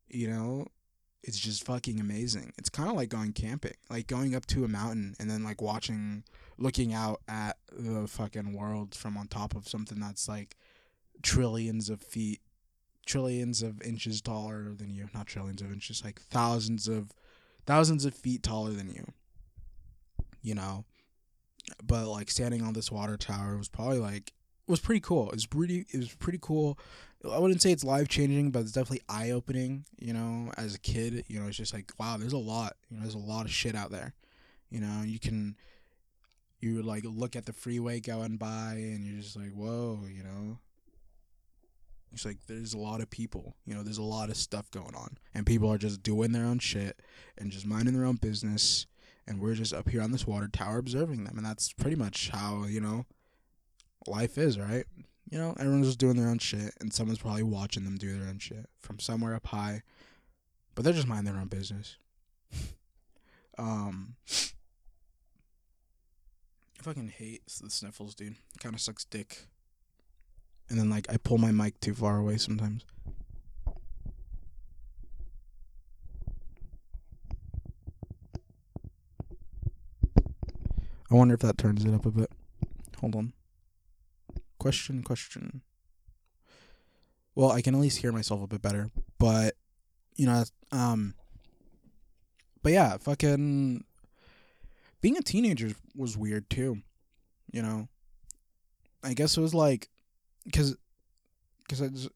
you 0.09 0.29
know, 0.29 0.65
it's 1.23 1.37
just 1.37 1.65
fucking 1.65 1.99
amazing. 1.99 2.53
It's 2.57 2.69
kind 2.69 2.89
of 2.89 2.95
like 2.95 3.09
going 3.09 3.33
camping, 3.33 3.75
like 3.89 4.07
going 4.07 4.33
up 4.33 4.45
to 4.47 4.63
a 4.63 4.69
mountain 4.69 5.15
and 5.19 5.29
then 5.29 5.43
like 5.43 5.61
watching, 5.61 6.23
looking 6.57 6.93
out 6.93 7.21
at 7.27 7.57
the 7.71 8.07
fucking 8.07 8.53
world 8.53 8.95
from 8.95 9.17
on 9.17 9.27
top 9.27 9.55
of 9.55 9.67
something 9.67 9.99
that's 9.99 10.29
like 10.29 10.55
trillions 11.21 11.89
of 11.89 12.01
feet, 12.01 12.39
trillions 13.05 13.61
of 13.61 13.81
inches 13.81 14.21
taller 14.21 14.73
than 14.73 14.89
you. 14.89 15.09
Not 15.13 15.27
trillions 15.27 15.61
of 15.61 15.71
inches, 15.71 16.03
like 16.03 16.21
thousands 16.21 16.87
of, 16.87 17.11
thousands 17.65 18.05
of 18.05 18.13
feet 18.13 18.43
taller 18.43 18.71
than 18.71 18.89
you. 18.89 19.05
You 20.41 20.55
know, 20.55 20.85
but 21.81 22.07
like 22.07 22.29
standing 22.29 22.61
on 22.61 22.73
this 22.73 22.91
water 22.91 23.17
tower 23.17 23.57
was 23.57 23.69
probably 23.69 23.99
like 23.99 24.33
was 24.67 24.79
pretty 24.79 25.01
cool. 25.01 25.29
It 25.29 25.35
was 25.35 25.45
pretty 25.45 25.85
it 25.91 25.97
was 25.97 26.13
pretty 26.13 26.39
cool. 26.41 26.77
I 27.29 27.39
wouldn't 27.39 27.61
say 27.61 27.71
it's 27.71 27.85
life 27.85 28.09
changing, 28.09 28.51
but 28.51 28.63
it's 28.63 28.73
definitely 28.73 29.03
eye 29.07 29.31
opening. 29.31 29.85
You 29.97 30.13
know, 30.13 30.51
as 30.57 30.75
a 30.75 30.79
kid, 30.79 31.23
you 31.27 31.39
know, 31.39 31.47
it's 31.47 31.57
just 31.57 31.73
like 31.73 31.91
wow, 31.99 32.17
there's 32.17 32.33
a 32.33 32.37
lot. 32.37 32.75
You 32.89 32.97
know, 32.97 33.03
there's 33.03 33.15
a 33.15 33.19
lot 33.19 33.45
of 33.45 33.51
shit 33.51 33.75
out 33.75 33.91
there. 33.91 34.13
You 34.69 34.81
know, 34.81 35.03
you 35.05 35.19
can 35.19 35.55
you 36.59 36.75
would 36.75 36.85
like 36.85 37.03
look 37.05 37.35
at 37.35 37.45
the 37.45 37.53
freeway 37.53 37.99
going 37.99 38.37
by, 38.37 38.73
and 38.75 39.05
you're 39.05 39.21
just 39.21 39.35
like, 39.35 39.51
whoa, 39.51 40.01
you 40.09 40.23
know. 40.23 40.59
It's 42.13 42.25
like 42.25 42.37
there's 42.47 42.73
a 42.73 42.79
lot 42.79 43.01
of 43.01 43.09
people. 43.09 43.55
You 43.65 43.73
know, 43.75 43.83
there's 43.83 43.97
a 43.97 44.03
lot 44.03 44.29
of 44.29 44.37
stuff 44.37 44.69
going 44.71 44.95
on, 44.95 45.17
and 45.33 45.45
people 45.45 45.71
are 45.71 45.77
just 45.77 46.03
doing 46.03 46.31
their 46.31 46.45
own 46.45 46.59
shit 46.59 47.01
and 47.37 47.51
just 47.51 47.65
minding 47.65 47.93
their 47.93 48.05
own 48.05 48.17
business. 48.17 48.85
And 49.25 49.39
we're 49.39 49.55
just 49.55 49.73
up 49.73 49.89
here 49.89 50.01
on 50.01 50.11
this 50.11 50.27
water 50.27 50.47
tower 50.47 50.77
observing 50.77 51.23
them, 51.23 51.37
and 51.37 51.45
that's 51.45 51.73
pretty 51.73 51.95
much 51.95 52.29
how 52.29 52.65
you 52.65 52.81
know 52.81 53.05
life 54.07 54.37
is, 54.37 54.59
right? 54.59 54.85
You 55.29 55.39
know, 55.39 55.55
everyone's 55.57 55.87
just 55.87 55.99
doing 55.99 56.15
their 56.17 56.29
own 56.29 56.39
shit, 56.39 56.73
and 56.79 56.93
someone's 56.93 57.19
probably 57.19 57.43
watching 57.43 57.85
them 57.85 57.97
do 57.97 58.17
their 58.17 58.27
own 58.27 58.39
shit 58.39 58.69
from 58.79 58.99
somewhere 58.99 59.33
up 59.33 59.47
high, 59.47 59.81
but 60.75 60.83
they're 60.83 60.93
just 60.93 61.07
minding 61.07 61.33
their 61.33 61.41
own 61.41 61.47
business. 61.47 61.97
um, 63.57 64.15
I 66.79 66.83
fucking 66.83 67.13
hate 67.17 67.43
the 67.61 67.69
sniffles, 67.69 68.13
dude. 68.13 68.35
Kind 68.59 68.75
of 68.75 68.81
sucks 68.81 69.05
dick. 69.05 69.47
And 70.69 70.79
then 70.79 70.89
like 70.89 71.05
I 71.09 71.17
pull 71.17 71.37
my 71.37 71.51
mic 71.51 71.79
too 71.79 71.93
far 71.93 72.17
away 72.17 72.37
sometimes. 72.37 72.85
I 81.13 81.15
wonder 81.15 81.35
if 81.35 81.41
that 81.41 81.59
turns 81.59 81.85
it 81.85 81.93
up 81.93 82.07
a 82.07 82.11
bit. 82.11 82.31
Hold 82.99 83.15
on. 83.15 83.33
Question, 84.57 85.03
question. 85.03 85.61
Well, 87.35 87.51
I 87.51 87.61
can 87.61 87.75
at 87.75 87.81
least 87.81 87.99
hear 87.99 88.11
myself 88.11 88.41
a 88.41 88.47
bit 88.47 88.61
better, 88.61 88.89
but 89.19 89.55
you 90.15 90.25
know, 90.25 90.43
um, 90.71 91.13
but 92.63 92.71
yeah, 92.71 92.97
fucking 92.97 93.83
being 95.01 95.17
a 95.17 95.21
teenager 95.21 95.73
was 95.95 96.17
weird 96.17 96.49
too. 96.49 96.77
You 97.51 97.61
know, 97.61 97.89
I 99.03 99.13
guess 99.13 99.37
it 99.37 99.41
was 99.41 99.53
like, 99.53 99.89
cause, 100.51 100.75
cause 101.69 101.81
I 101.81 101.87
just, 101.87 102.09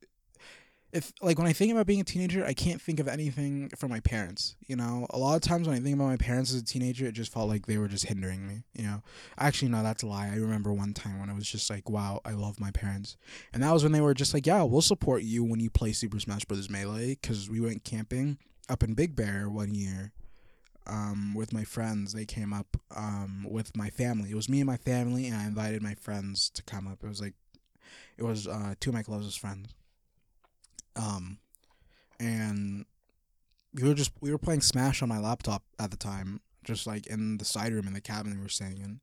if 0.93 1.11
like 1.21 1.37
when 1.37 1.47
I 1.47 1.53
think 1.53 1.71
about 1.71 1.85
being 1.85 1.99
a 1.99 2.05
teenager, 2.05 2.45
I 2.45 2.53
can't 2.53 2.81
think 2.81 2.99
of 2.99 3.07
anything 3.07 3.69
from 3.77 3.89
my 3.89 3.99
parents. 3.99 4.55
You 4.67 4.77
know, 4.77 5.05
a 5.09 5.17
lot 5.17 5.35
of 5.35 5.41
times 5.41 5.67
when 5.67 5.75
I 5.77 5.79
think 5.79 5.95
about 5.95 6.07
my 6.07 6.17
parents 6.17 6.53
as 6.53 6.61
a 6.61 6.65
teenager, 6.65 7.05
it 7.05 7.11
just 7.11 7.31
felt 7.31 7.49
like 7.49 7.65
they 7.65 7.77
were 7.77 7.89
just 7.89 8.05
hindering 8.05 8.47
me. 8.47 8.63
You 8.73 8.83
know, 8.83 9.03
actually, 9.37 9.69
no, 9.69 9.83
that's 9.83 10.03
a 10.03 10.07
lie. 10.07 10.27
I 10.27 10.37
remember 10.37 10.71
one 10.71 10.93
time 10.93 11.19
when 11.19 11.29
I 11.29 11.33
was 11.33 11.49
just 11.49 11.69
like, 11.69 11.89
"Wow, 11.89 12.21
I 12.23 12.31
love 12.31 12.59
my 12.59 12.71
parents," 12.71 13.17
and 13.53 13.61
that 13.63 13.73
was 13.73 13.83
when 13.83 13.91
they 13.91 14.01
were 14.01 14.13
just 14.13 14.33
like, 14.33 14.45
"Yeah, 14.45 14.63
we'll 14.63 14.81
support 14.81 15.23
you 15.23 15.43
when 15.43 15.59
you 15.59 15.69
play 15.69 15.91
Super 15.91 16.19
Smash 16.19 16.45
Bros. 16.45 16.69
Melee," 16.69 17.17
because 17.21 17.49
we 17.49 17.59
went 17.59 17.83
camping 17.83 18.37
up 18.69 18.81
in 18.81 18.93
Big 18.93 19.15
Bear 19.15 19.49
one 19.49 19.73
year. 19.75 20.13
Um, 20.89 21.33
with 21.35 21.51
my 21.51 21.65
friends, 21.65 22.13
they 22.13 22.25
came 22.25 22.53
up 22.53 22.77
um, 22.95 23.45
with 23.49 23.75
my 23.75 23.89
family. 23.89 24.31
It 24.31 24.35
was 24.35 24.47
me 24.47 24.61
and 24.61 24.67
my 24.67 24.77
family, 24.77 25.27
and 25.27 25.35
I 25.35 25.45
invited 25.45 25.81
my 25.81 25.95
friends 25.95 26.49
to 26.51 26.63
come 26.63 26.87
up. 26.87 27.03
It 27.03 27.09
was 27.09 27.19
like, 27.19 27.33
it 28.17 28.23
was 28.23 28.47
uh, 28.47 28.73
two 28.79 28.89
of 28.89 28.93
my 28.93 29.03
closest 29.03 29.39
friends 29.39 29.73
um, 30.97 31.37
and 32.19 32.85
we 33.73 33.87
were 33.87 33.93
just 33.93 34.11
we 34.19 34.31
were 34.31 34.37
playing 34.37 34.61
Smash 34.61 35.01
on 35.01 35.09
my 35.09 35.19
laptop 35.19 35.63
at 35.79 35.91
the 35.91 35.97
time, 35.97 36.41
just 36.63 36.87
like 36.87 37.07
in 37.07 37.37
the 37.37 37.45
side 37.45 37.73
room 37.73 37.87
in 37.87 37.93
the 37.93 38.01
cabin 38.01 38.35
we 38.35 38.41
were 38.41 38.49
staying 38.49 38.79
in. 38.79 38.99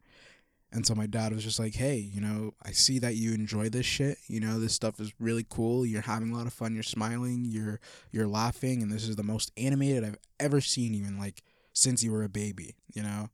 And 0.72 0.85
so 0.85 0.94
my 0.96 1.07
dad 1.07 1.33
was 1.33 1.44
just 1.44 1.61
like, 1.61 1.74
"Hey, 1.74 1.96
you 1.98 2.20
know, 2.20 2.55
I 2.64 2.72
see 2.72 2.98
that 2.98 3.14
you 3.14 3.33
enjoy 3.33 3.68
this 3.68 3.87
shit. 3.87 4.18
You 4.27 4.40
know, 4.40 4.59
this 4.59 4.74
stuff 4.74 4.98
is 4.98 5.12
really 5.20 5.46
cool. 5.48 5.87
You're 5.87 6.03
having 6.03 6.33
a 6.33 6.37
lot 6.37 6.48
of 6.48 6.53
fun. 6.53 6.74
You're 6.74 6.83
smiling. 6.83 7.44
You're 7.46 7.79
you're 8.11 8.27
laughing, 8.27 8.83
and 8.83 8.90
this 8.90 9.07
is 9.07 9.14
the 9.14 9.22
most 9.22 9.53
animated 9.57 10.05
I've 10.05 10.18
ever 10.40 10.61
seen 10.61 10.92
you 10.92 11.05
in 11.05 11.16
like 11.16 11.42
since 11.72 12.03
you 12.03 12.11
were 12.11 12.24
a 12.24 12.29
baby. 12.29 12.74
You 12.92 13.05
know, 13.05 13.29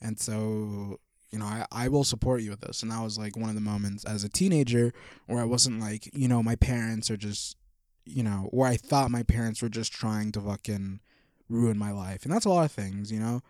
and 0.00 0.18
so 0.18 0.98
you 1.32 1.38
know, 1.38 1.46
I, 1.46 1.66
I 1.72 1.88
will 1.88 2.04
support 2.04 2.42
you 2.42 2.50
with 2.50 2.60
this. 2.60 2.82
And 2.82 2.92
that 2.92 3.02
was 3.02 3.18
like 3.18 3.36
one 3.36 3.48
of 3.48 3.54
the 3.54 3.60
moments 3.60 4.04
as 4.04 4.22
a 4.22 4.28
teenager 4.28 4.92
where 5.26 5.40
I 5.40 5.44
wasn't 5.44 5.80
like, 5.80 6.08
you 6.14 6.28
know, 6.28 6.42
my 6.42 6.56
parents 6.56 7.10
are 7.10 7.16
just 7.16 7.56
you 8.04 8.22
know, 8.22 8.48
where 8.50 8.68
I 8.68 8.76
thought 8.76 9.10
my 9.10 9.22
parents 9.22 9.62
were 9.62 9.68
just 9.68 9.92
trying 9.92 10.32
to 10.32 10.40
fucking 10.40 11.00
ruin 11.48 11.78
my 11.78 11.92
life. 11.92 12.24
And 12.24 12.32
that's 12.32 12.44
a 12.44 12.50
lot 12.50 12.64
of 12.64 12.72
things, 12.72 13.12
you 13.12 13.20
know. 13.20 13.42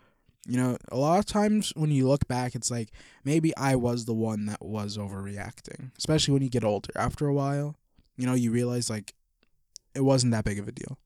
You 0.45 0.57
know, 0.57 0.77
a 0.91 0.97
lot 0.97 1.19
of 1.19 1.25
times 1.25 1.71
when 1.75 1.89
you 1.89 2.05
look 2.05 2.27
back, 2.27 2.53
it's 2.53 2.69
like 2.69 2.89
maybe 3.23 3.55
I 3.55 3.77
was 3.77 4.03
the 4.03 4.13
one 4.13 4.45
that 4.47 4.63
was 4.63 4.97
overreacting, 4.97 5.91
especially 5.97 6.33
when 6.33 6.43
you 6.43 6.49
get 6.49 6.65
older. 6.65 6.91
After 6.97 7.27
a 7.27 7.33
while, 7.33 7.77
you 8.17 8.25
know, 8.25 8.33
you 8.33 8.51
realize 8.51 8.89
like 8.89 9.13
it 9.95 10.01
wasn't 10.01 10.33
that 10.33 10.43
big 10.43 10.59
of 10.59 10.67
a 10.67 10.73
deal. 10.73 10.97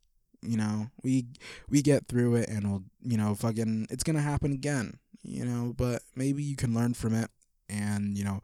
You 0.47 0.57
know, 0.57 0.89
we 1.03 1.27
we 1.69 1.81
get 1.81 2.07
through 2.07 2.35
it 2.35 2.49
and 2.49 2.69
we'll, 2.69 2.83
you 3.03 3.17
know, 3.17 3.35
fucking 3.35 3.87
it's 3.89 4.03
to 4.03 4.19
happen 4.19 4.51
again, 4.51 4.99
you 5.23 5.45
know, 5.45 5.73
but 5.75 6.01
maybe 6.15 6.43
you 6.43 6.55
can 6.55 6.73
learn 6.73 6.93
from 6.93 7.13
it 7.13 7.29
and, 7.69 8.17
you 8.17 8.23
know, 8.23 8.41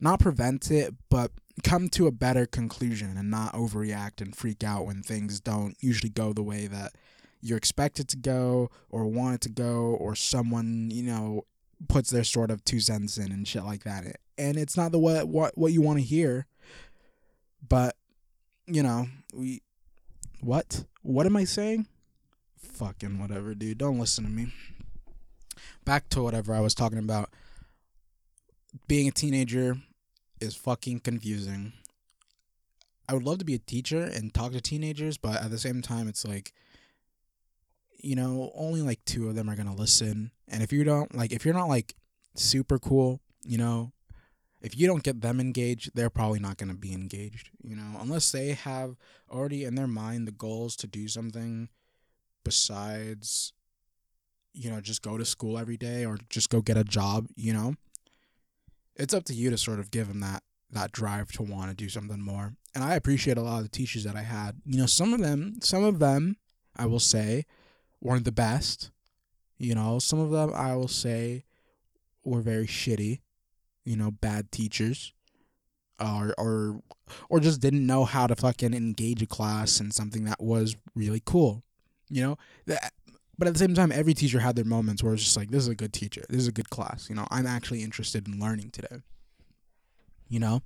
not 0.00 0.20
prevent 0.20 0.70
it, 0.70 0.94
but 1.10 1.30
come 1.62 1.88
to 1.88 2.06
a 2.06 2.12
better 2.12 2.46
conclusion 2.46 3.16
and 3.16 3.30
not 3.30 3.52
overreact 3.54 4.20
and 4.20 4.36
freak 4.36 4.62
out 4.62 4.86
when 4.86 5.02
things 5.02 5.40
don't 5.40 5.76
usually 5.80 6.10
go 6.10 6.32
the 6.32 6.42
way 6.42 6.66
that 6.66 6.92
you're 7.40 7.56
expected 7.56 8.08
to 8.08 8.16
go 8.16 8.70
or 8.90 9.06
want 9.06 9.34
it 9.34 9.40
to 9.42 9.48
go 9.48 9.96
or 10.00 10.14
someone 10.14 10.90
you 10.90 11.02
know 11.02 11.44
puts 11.88 12.10
their 12.10 12.24
sort 12.24 12.50
of 12.50 12.64
two 12.64 12.80
cents 12.80 13.18
in 13.18 13.30
and 13.30 13.46
shit 13.46 13.64
like 13.64 13.84
that. 13.84 14.16
And 14.38 14.56
it's 14.56 14.76
not 14.76 14.92
the 14.92 14.98
what 14.98 15.28
what, 15.28 15.56
what 15.56 15.72
you 15.72 15.82
want 15.82 15.98
to 15.98 16.04
hear 16.04 16.46
but 17.68 17.96
you 18.66 18.82
know 18.82 19.08
we 19.32 19.62
what 20.40 20.84
what 21.06 21.26
am 21.26 21.36
i 21.36 21.44
saying 21.44 21.86
fucking 22.58 23.18
whatever 23.18 23.54
dude 23.54 23.78
don't 23.78 23.98
listen 23.98 24.24
to 24.24 24.30
me 24.30 24.52
back 25.84 26.08
to 26.08 26.22
whatever 26.22 26.54
i 26.54 26.60
was 26.60 26.74
talking 26.74 26.98
about 26.98 27.30
being 28.88 29.08
a 29.08 29.12
teenager 29.12 29.76
is 30.40 30.54
fucking 30.54 31.00
confusing. 31.00 31.72
I 33.08 33.14
would 33.14 33.22
love 33.22 33.38
to 33.38 33.44
be 33.44 33.54
a 33.54 33.58
teacher 33.58 34.02
and 34.02 34.34
talk 34.34 34.52
to 34.52 34.60
teenagers, 34.60 35.16
but 35.16 35.42
at 35.42 35.50
the 35.50 35.58
same 35.58 35.80
time, 35.80 36.08
it's 36.08 36.26
like, 36.26 36.52
you 37.98 38.16
know, 38.16 38.52
only 38.54 38.82
like 38.82 39.04
two 39.04 39.28
of 39.28 39.34
them 39.34 39.48
are 39.48 39.56
gonna 39.56 39.74
listen. 39.74 40.32
And 40.48 40.62
if 40.62 40.72
you 40.72 40.84
don't 40.84 41.14
like, 41.14 41.32
if 41.32 41.44
you're 41.44 41.54
not 41.54 41.68
like 41.68 41.94
super 42.34 42.78
cool, 42.78 43.20
you 43.44 43.58
know, 43.58 43.92
if 44.66 44.76
you 44.76 44.88
don't 44.88 45.04
get 45.04 45.20
them 45.20 45.38
engaged, 45.38 45.92
they're 45.94 46.10
probably 46.10 46.40
not 46.40 46.56
gonna 46.56 46.74
be 46.74 46.92
engaged. 46.92 47.50
You 47.62 47.76
know, 47.76 47.98
unless 48.00 48.32
they 48.32 48.48
have 48.52 48.96
already 49.30 49.64
in 49.64 49.76
their 49.76 49.86
mind 49.86 50.26
the 50.26 50.32
goals 50.32 50.74
to 50.76 50.88
do 50.88 51.06
something 51.06 51.68
besides, 52.44 53.52
you 54.52 54.68
know, 54.68 54.80
just 54.80 55.02
go 55.02 55.16
to 55.16 55.24
school 55.24 55.56
every 55.56 55.76
day 55.76 56.04
or 56.04 56.18
just 56.30 56.50
go 56.50 56.60
get 56.60 56.76
a 56.76 56.82
job. 56.82 57.28
You 57.36 57.52
know, 57.52 57.74
it's 58.96 59.14
up 59.14 59.22
to 59.26 59.34
you 59.34 59.50
to 59.50 59.56
sort 59.56 59.78
of 59.78 59.92
give 59.92 60.08
them 60.08 60.18
that 60.20 60.42
that 60.72 60.90
drive 60.90 61.30
to 61.32 61.44
want 61.44 61.70
to 61.70 61.76
do 61.76 61.88
something 61.88 62.20
more. 62.20 62.56
And 62.74 62.82
I 62.82 62.96
appreciate 62.96 63.38
a 63.38 63.42
lot 63.42 63.58
of 63.58 63.62
the 63.62 63.68
teachers 63.68 64.02
that 64.02 64.16
I 64.16 64.22
had. 64.22 64.60
You 64.64 64.78
know, 64.78 64.86
some 64.86 65.14
of 65.14 65.20
them, 65.20 65.60
some 65.62 65.84
of 65.84 66.00
them, 66.00 66.38
I 66.76 66.86
will 66.86 66.98
say, 66.98 67.46
weren't 68.00 68.24
the 68.24 68.32
best. 68.32 68.90
You 69.58 69.76
know, 69.76 70.00
some 70.00 70.18
of 70.18 70.32
them 70.32 70.52
I 70.52 70.74
will 70.74 70.88
say 70.88 71.44
were 72.24 72.40
very 72.40 72.66
shitty. 72.66 73.20
You 73.86 73.96
know, 73.96 74.10
bad 74.10 74.52
teachers, 74.52 75.14
or 75.98 76.34
or 76.36 76.82
or 77.30 77.40
just 77.40 77.60
didn't 77.60 77.86
know 77.86 78.04
how 78.04 78.26
to 78.26 78.36
fucking 78.36 78.74
engage 78.74 79.22
a 79.22 79.26
class 79.26 79.80
in 79.80 79.90
something 79.90 80.24
that 80.24 80.42
was 80.42 80.76
really 80.94 81.22
cool. 81.24 81.62
You 82.10 82.22
know, 82.22 82.38
that 82.66 82.92
but 83.38 83.48
at 83.48 83.54
the 83.54 83.58
same 83.58 83.74
time, 83.74 83.92
every 83.92 84.14
teacher 84.14 84.40
had 84.40 84.56
their 84.56 84.64
moments 84.64 85.02
where 85.02 85.12
it's 85.12 85.22
just 85.22 85.36
like, 85.36 85.50
this 85.50 85.62
is 85.62 85.68
a 85.68 85.74
good 85.74 85.92
teacher. 85.92 86.24
This 86.28 86.40
is 86.40 86.48
a 86.48 86.52
good 86.52 86.70
class. 86.70 87.08
You 87.08 87.16
know, 87.16 87.26
I'm 87.30 87.46
actually 87.46 87.82
interested 87.82 88.26
in 88.26 88.40
learning 88.40 88.70
today. 88.70 89.02
You 90.28 90.40
know? 90.40 90.62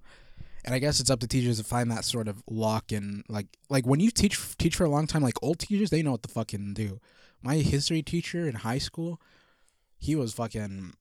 And 0.65 0.75
I 0.75 0.79
guess 0.79 1.01
it's 1.01 1.11
up 1.11 1.21
to 1.21 1.27
teachers 1.27 1.59
to 1.59 1.65
find 1.65 1.91
that 1.91 2.05
sort 2.05 2.29
of 2.29 2.43
lock 2.49 2.93
in 2.93 3.25
like 3.29 3.47
like 3.71 3.87
when 3.87 3.99
you 3.99 4.11
teach 4.11 4.39
teach 4.59 4.77
for 4.77 4.85
a 4.85 4.91
long 4.91 5.07
time, 5.07 5.23
like 5.23 5.43
old 5.43 5.59
teachers, 5.59 5.91
they 5.91 6.03
know 6.03 6.13
what 6.13 6.23
the 6.23 6.29
fucking 6.29 6.75
do. 6.75 7.01
My 7.43 7.57
history 7.57 8.03
teacher 8.03 8.47
in 8.47 8.57
high 8.57 8.79
school, 8.79 9.21
he 9.99 10.15
was 10.15 10.35
fucking 10.35 10.93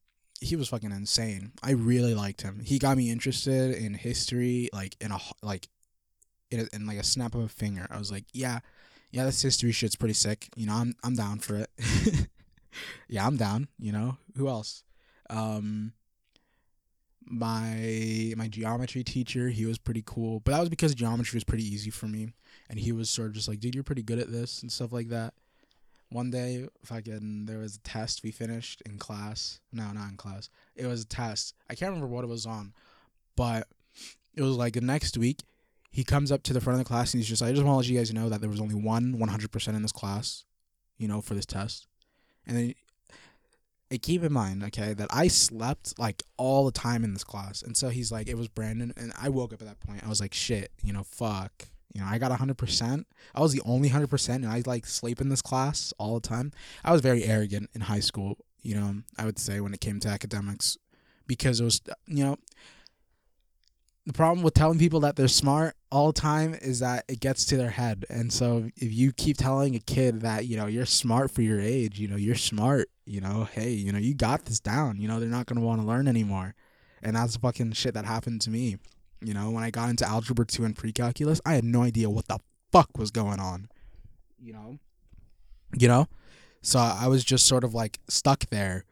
he 0.41 0.56
was 0.56 0.69
fucking 0.69 0.91
insane. 0.91 1.52
I 1.62 1.71
really 1.71 2.13
liked 2.13 2.41
him. 2.41 2.62
He 2.63 2.80
got 2.80 2.97
me 2.97 3.10
interested 3.10 3.75
in 3.75 3.93
history, 3.93 4.69
like 4.73 4.95
in 5.02 5.12
a 5.12 5.19
like, 5.41 5.67
in, 6.52 6.62
a, 6.62 6.75
in 6.75 6.86
like 6.86 6.97
a 6.97 7.04
snap 7.04 7.36
of 7.36 7.41
a 7.41 7.49
finger. 7.49 7.88
I 7.89 7.97
was 7.97 8.12
like, 8.12 8.25
yeah, 8.34 8.60
yeah, 9.12 9.25
this 9.25 9.41
history 9.41 9.71
shit's 9.71 9.95
pretty 9.95 10.13
sick. 10.13 10.49
You 10.56 10.67
know, 10.67 10.73
I'm 10.73 10.95
I'm 11.04 11.15
down 11.15 11.39
for 11.39 11.56
it. 11.56 11.69
yeah, 13.08 13.25
I'm 13.25 13.38
down. 13.38 13.67
You 13.80 13.91
know, 13.91 14.17
who 14.38 14.47
else? 14.47 14.84
Um, 15.30 15.93
my 17.25 18.34
my 18.36 18.47
geometry 18.47 19.04
teacher, 19.04 19.49
he 19.49 19.65
was 19.65 19.78
pretty 19.78 20.04
cool, 20.06 20.39
but 20.39 20.52
that 20.52 20.60
was 20.60 20.69
because 20.69 20.95
geometry 20.95 21.38
was 21.38 21.43
pretty 21.43 21.65
easy 21.65 21.89
for 21.89 22.08
me, 22.08 22.30
and 22.69 22.80
he 22.80 22.91
was 22.91 23.10
sort 23.10 23.28
of 23.28 23.34
just 23.34 23.47
like, 23.47 23.60
dude, 23.60 23.75
you're 23.75 23.84
pretty 23.84 24.04
good 24.04 24.19
at 24.19 24.32
this 24.32 24.62
and 24.62 24.71
stuff 24.71 24.91
like 24.91 25.10
that. 25.10 25.34
One 26.11 26.31
day, 26.31 26.67
fucking, 26.83 27.45
there 27.45 27.59
was 27.59 27.75
a 27.75 27.79
test 27.79 28.23
we 28.23 28.31
finished 28.31 28.81
in 28.85 28.97
class. 28.97 29.59
No, 29.71 29.91
not 29.91 30.09
in 30.09 30.17
class. 30.17 30.49
It 30.75 30.87
was 30.87 31.03
a 31.03 31.07
test. 31.07 31.53
I 31.69 31.75
can't 31.75 31.91
remember 31.91 32.07
what 32.07 32.23
it 32.23 32.27
was 32.27 32.45
on, 32.45 32.73
but 33.35 33.67
it 34.35 34.41
was 34.41 34.55
like 34.55 34.73
the 34.73 34.81
next 34.81 35.17
week. 35.17 35.41
He 35.91 36.03
comes 36.03 36.31
up 36.31 36.43
to 36.43 36.53
the 36.53 36.61
front 36.61 36.79
of 36.79 36.85
the 36.85 36.87
class 36.87 37.13
and 37.13 37.19
he's 37.19 37.27
just, 37.27 37.41
like 37.41 37.49
I 37.49 37.53
just 37.53 37.63
want 37.63 37.75
to 37.75 37.77
let 37.77 37.87
you 37.87 37.97
guys 37.97 38.13
know 38.13 38.29
that 38.29 38.41
there 38.41 38.49
was 38.49 38.61
only 38.61 38.75
one 38.75 39.15
100% 39.17 39.67
in 39.69 39.81
this 39.81 39.91
class, 39.91 40.45
you 40.97 41.07
know, 41.07 41.21
for 41.21 41.33
this 41.33 41.45
test. 41.45 41.87
And 42.45 42.57
then 42.57 42.75
and 43.91 44.01
keep 44.01 44.23
in 44.23 44.31
mind, 44.31 44.63
okay, 44.65 44.93
that 44.93 45.07
I 45.11 45.27
slept 45.27 45.97
like 45.97 46.23
all 46.37 46.65
the 46.65 46.71
time 46.71 47.03
in 47.03 47.13
this 47.13 47.23
class. 47.23 47.61
And 47.61 47.75
so 47.75 47.89
he's 47.89 48.11
like, 48.11 48.27
it 48.27 48.37
was 48.37 48.47
Brandon. 48.47 48.93
And 48.95 49.11
I 49.19 49.29
woke 49.29 49.53
up 49.53 49.61
at 49.61 49.67
that 49.67 49.79
point. 49.79 50.03
I 50.03 50.09
was 50.09 50.21
like, 50.21 50.33
shit, 50.33 50.71
you 50.83 50.93
know, 50.93 51.03
fuck. 51.03 51.67
You 51.93 52.02
know, 52.02 52.08
I 52.08 52.17
got 52.17 52.32
100%. 52.32 53.06
I 53.34 53.41
was 53.41 53.54
the 53.54 53.62
only 53.65 53.89
100%, 53.89 54.36
and 54.36 54.47
I 54.47 54.62
like 54.65 54.86
sleep 54.86 55.21
in 55.21 55.30
this 55.30 55.41
class 55.41 55.93
all 55.97 56.19
the 56.19 56.28
time. 56.28 56.52
I 56.84 56.91
was 56.91 57.02
very 57.02 57.23
arrogant 57.23 57.69
in 57.73 57.82
high 57.82 57.99
school, 57.99 58.38
you 58.62 58.75
know, 58.75 58.95
I 59.17 59.25
would 59.25 59.39
say 59.39 59.60
when 59.60 59.73
it 59.73 59.82
came 59.82 59.99
to 60.02 60.10
academics 60.10 60.78
because 61.28 61.60
it 61.60 61.63
was, 61.63 61.82
you 62.08 62.23
know, 62.23 62.38
the 64.06 64.13
problem 64.13 64.43
with 64.43 64.56
telling 64.56 64.80
people 64.80 65.02
that 65.02 65.15
they're 65.15 65.28
smart 65.28 65.75
all 65.91 66.12
the 66.12 66.19
time 66.19 66.56
is 66.56 66.80
that 66.80 67.06
it 67.08 67.19
gets 67.19 67.45
to 67.45 67.58
their 67.58 67.69
head. 67.69 68.06
And 68.10 68.34
so 68.34 68.69
if 68.75 68.91
you 68.91 69.12
keep 69.12 69.38
telling 69.38 69.75
a 69.75 69.80
kid 69.80 70.21
that, 70.21 70.47
you 70.47 70.58
know, 70.58 70.65
you're 70.65 70.88
smart 70.88 71.30
for 71.32 71.41
your 71.41 71.60
age, 71.60 71.99
you 71.99 72.08
know, 72.08 72.15
you're 72.15 72.36
smart, 72.36 72.89
you 73.06 73.21
know, 73.21 73.47
hey, 73.52 73.69
you 73.71 73.91
know, 73.91 73.99
you 73.99 74.15
got 74.15 74.45
this 74.45 74.60
down, 74.60 74.99
you 74.99 75.08
know, 75.08 75.19
they're 75.19 75.30
not 75.30 75.45
going 75.45 75.60
to 75.60 75.65
want 75.65 75.80
to 75.82 75.88
learn 75.88 76.08
anymore. 76.08 76.56
And 77.04 77.15
that's 77.15 77.38
fucking 77.38 77.73
shit 77.73 77.93
that 77.93 78.06
happened 78.06 78.41
to 78.41 78.49
me. 78.49 78.78
You 79.21 79.34
know, 79.34 79.51
when 79.51 79.63
I 79.63 79.69
got 79.69 79.89
into 79.89 80.08
algebra 80.08 80.45
2 80.45 80.63
and 80.63 80.75
pre-calculus, 80.75 81.41
I 81.45 81.53
had 81.53 81.65
no 81.65 81.84
idea 81.84 82.10
what 82.10 82.27
the 82.27 82.39
fuck 82.71 82.97
was 82.97 83.12
going 83.12 83.39
on. 83.39 83.69
You 84.39 84.53
know? 84.53 84.79
You 85.77 85.88
know? 85.88 86.08
So 86.62 86.79
I 86.79 87.08
was 87.08 87.23
just 87.23 87.45
sort 87.45 87.63
of 87.63 87.73
like 87.73 87.99
stuck 88.08 88.45
there. 88.49 88.86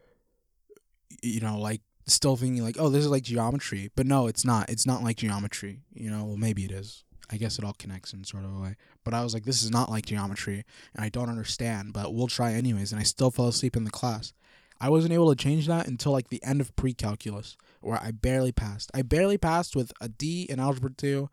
You 1.24 1.40
know, 1.40 1.58
like 1.58 1.82
still 2.06 2.36
thinking 2.36 2.64
like, 2.64 2.78
oh, 2.80 2.90
this 2.90 3.04
is 3.04 3.12
like 3.12 3.24
geometry, 3.24 3.90
but 3.96 4.06
no, 4.06 4.28
it's 4.28 4.46
not. 4.46 4.70
It's 4.70 4.86
not 4.86 5.04
like 5.04 5.18
geometry. 5.18 5.82
You 5.94 6.12
know, 6.12 6.26
well, 6.26 6.38
maybe 6.38 6.66
it 6.66 6.72
is. 6.72 7.04
I 7.30 7.38
guess 7.38 7.58
it 7.58 7.66
all 7.66 7.76
connects 7.78 8.14
in 8.14 8.24
sort 8.24 8.46
of 8.46 8.56
a 8.56 8.60
way. 8.60 8.76
But 9.04 9.14
I 9.14 9.24
was 9.24 9.34
like, 9.34 9.44
this 9.44 9.62
is 9.62 9.72
not 9.72 9.90
like 9.90 10.06
geometry, 10.06 10.64
and 10.94 11.04
I 11.04 11.10
don't 11.10 11.30
understand. 11.30 11.94
But 11.94 12.14
we'll 12.14 12.28
try 12.28 12.54
anyways. 12.54 12.92
And 12.92 13.02
I 13.02 13.04
still 13.04 13.32
fell 13.32 13.48
asleep 13.48 13.76
in 13.76 13.84
the 13.84 13.92
class. 13.92 14.34
I 14.80 14.90
wasn't 14.90 15.14
able 15.14 15.30
to 15.30 15.36
change 15.36 15.68
that 15.68 15.88
until 15.88 16.12
like 16.12 16.30
the 16.30 16.44
end 16.44 16.62
of 16.62 16.76
pre-calculus, 16.76 17.58
where 17.82 18.02
I 18.02 18.12
barely 18.12 18.52
passed. 18.52 18.92
I 18.94 19.02
barely 19.02 19.38
passed 19.38 19.76
with 19.76 19.92
a 20.00 20.08
D 20.08 20.46
in 20.50 20.60
algebra 20.60 20.92
two. 20.92 21.30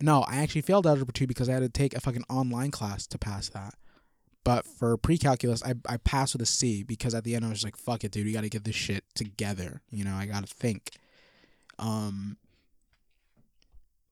No, 0.00 0.22
I 0.22 0.36
actually 0.36 0.62
failed 0.62 0.86
algebra 0.86 1.12
two 1.12 1.26
because 1.26 1.48
I 1.48 1.54
had 1.54 1.62
to 1.62 1.68
take 1.68 1.94
a 1.94 2.00
fucking 2.00 2.24
online 2.30 2.70
class 2.70 3.06
to 3.08 3.18
pass 3.18 3.48
that. 3.50 3.74
But 4.44 4.64
for 4.64 4.96
pre-calculus, 4.96 5.62
I, 5.62 5.74
I 5.86 5.98
passed 5.98 6.32
with 6.32 6.40
a 6.40 6.46
C 6.46 6.82
because 6.82 7.14
at 7.14 7.24
the 7.24 7.34
end 7.34 7.44
I 7.44 7.50
was 7.50 7.64
like, 7.64 7.76
fuck 7.76 8.04
it, 8.04 8.12
dude, 8.12 8.26
you 8.26 8.32
got 8.32 8.42
to 8.42 8.48
get 8.48 8.64
this 8.64 8.76
shit 8.76 9.04
together. 9.14 9.82
You 9.90 10.04
know, 10.04 10.14
I 10.14 10.24
got 10.24 10.46
to 10.46 10.54
think. 10.54 10.92
Um, 11.78 12.38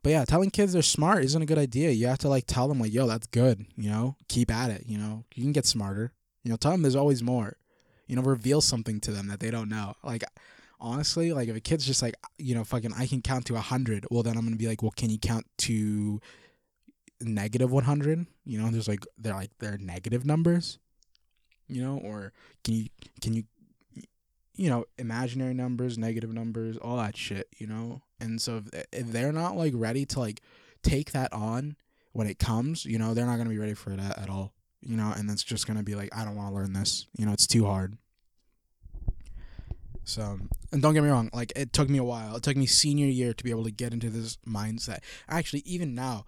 but 0.02 0.10
yeah, 0.10 0.24
telling 0.24 0.50
kids 0.50 0.72
they're 0.74 0.82
smart 0.82 1.24
isn't 1.24 1.40
a 1.40 1.46
good 1.46 1.56
idea. 1.56 1.90
You 1.90 2.08
have 2.08 2.18
to 2.18 2.28
like 2.28 2.44
tell 2.46 2.68
them 2.68 2.80
like, 2.80 2.92
yo, 2.92 3.06
that's 3.06 3.28
good. 3.28 3.64
You 3.76 3.88
know, 3.88 4.16
keep 4.28 4.50
at 4.50 4.70
it. 4.70 4.84
You 4.86 4.98
know, 4.98 5.24
you 5.34 5.42
can 5.42 5.52
get 5.52 5.64
smarter. 5.64 6.12
You 6.44 6.50
know, 6.50 6.56
tell 6.56 6.72
them 6.72 6.82
there's 6.82 6.94
always 6.94 7.22
more. 7.22 7.56
You 8.06 8.16
know, 8.16 8.22
reveal 8.22 8.60
something 8.60 9.00
to 9.00 9.12
them 9.12 9.28
that 9.28 9.40
they 9.40 9.50
don't 9.50 9.68
know. 9.68 9.94
Like, 10.02 10.24
honestly, 10.80 11.32
like 11.32 11.48
if 11.48 11.56
a 11.56 11.60
kid's 11.60 11.86
just 11.86 12.02
like, 12.02 12.14
you 12.38 12.54
know, 12.54 12.64
fucking, 12.64 12.92
I 12.96 13.06
can 13.06 13.22
count 13.22 13.46
to 13.46 13.56
a 13.56 13.60
hundred. 13.60 14.06
Well, 14.10 14.22
then 14.22 14.36
I'm 14.36 14.44
gonna 14.44 14.56
be 14.56 14.68
like, 14.68 14.82
well, 14.82 14.94
can 14.94 15.10
you 15.10 15.18
count 15.18 15.46
to 15.58 16.20
negative 17.20 17.72
100 17.72 18.26
you 18.44 18.60
know 18.60 18.70
there's 18.70 18.88
like 18.88 19.04
they're 19.18 19.34
like 19.34 19.50
they're 19.58 19.78
negative 19.78 20.26
numbers 20.26 20.78
you 21.66 21.82
know 21.82 21.98
or 21.98 22.32
can 22.62 22.74
you 22.74 22.88
can 23.20 23.32
you 23.32 23.44
you 24.54 24.68
know 24.68 24.84
imaginary 24.98 25.54
numbers 25.54 25.96
negative 25.96 26.32
numbers 26.32 26.76
all 26.76 26.96
that 26.96 27.16
shit 27.16 27.48
you 27.56 27.66
know 27.66 28.02
and 28.20 28.40
so 28.40 28.62
if, 28.72 28.84
if 28.92 29.12
they're 29.12 29.32
not 29.32 29.56
like 29.56 29.72
ready 29.74 30.04
to 30.04 30.20
like 30.20 30.42
take 30.82 31.12
that 31.12 31.32
on 31.32 31.76
when 32.12 32.26
it 32.26 32.38
comes 32.38 32.84
you 32.84 32.98
know 32.98 33.14
they're 33.14 33.26
not 33.26 33.38
to 33.38 33.44
be 33.46 33.58
ready 33.58 33.74
for 33.74 33.92
it 33.92 34.00
at, 34.00 34.18
at 34.18 34.30
all 34.30 34.52
you 34.86 34.96
know 34.96 35.12
and 35.16 35.30
it's 35.30 35.42
just 35.42 35.66
to 35.66 35.82
be 35.82 35.94
like 35.94 36.08
i 36.16 36.24
don't 36.24 36.36
want 36.36 36.48
to 36.48 36.54
learn 36.54 36.72
this 36.72 37.06
you 37.16 37.26
know 37.26 37.32
it's 37.32 37.46
too 37.46 37.66
hard 37.66 37.96
so 40.04 40.38
and 40.72 40.82
don't 40.82 40.94
get 40.94 41.02
me 41.02 41.08
wrong 41.08 41.28
like 41.32 41.52
it 41.56 41.72
took 41.72 41.88
me 41.88 41.98
a 41.98 42.04
while 42.04 42.36
it 42.36 42.42
took 42.42 42.56
me 42.56 42.66
senior 42.66 43.06
year 43.06 43.34
to 43.34 43.44
be 43.44 43.50
able 43.50 43.64
to 43.64 43.70
get 43.70 43.92
into 43.92 44.08
this 44.08 44.38
mindset 44.46 44.98
actually 45.28 45.62
even 45.66 45.94
now 45.94 46.24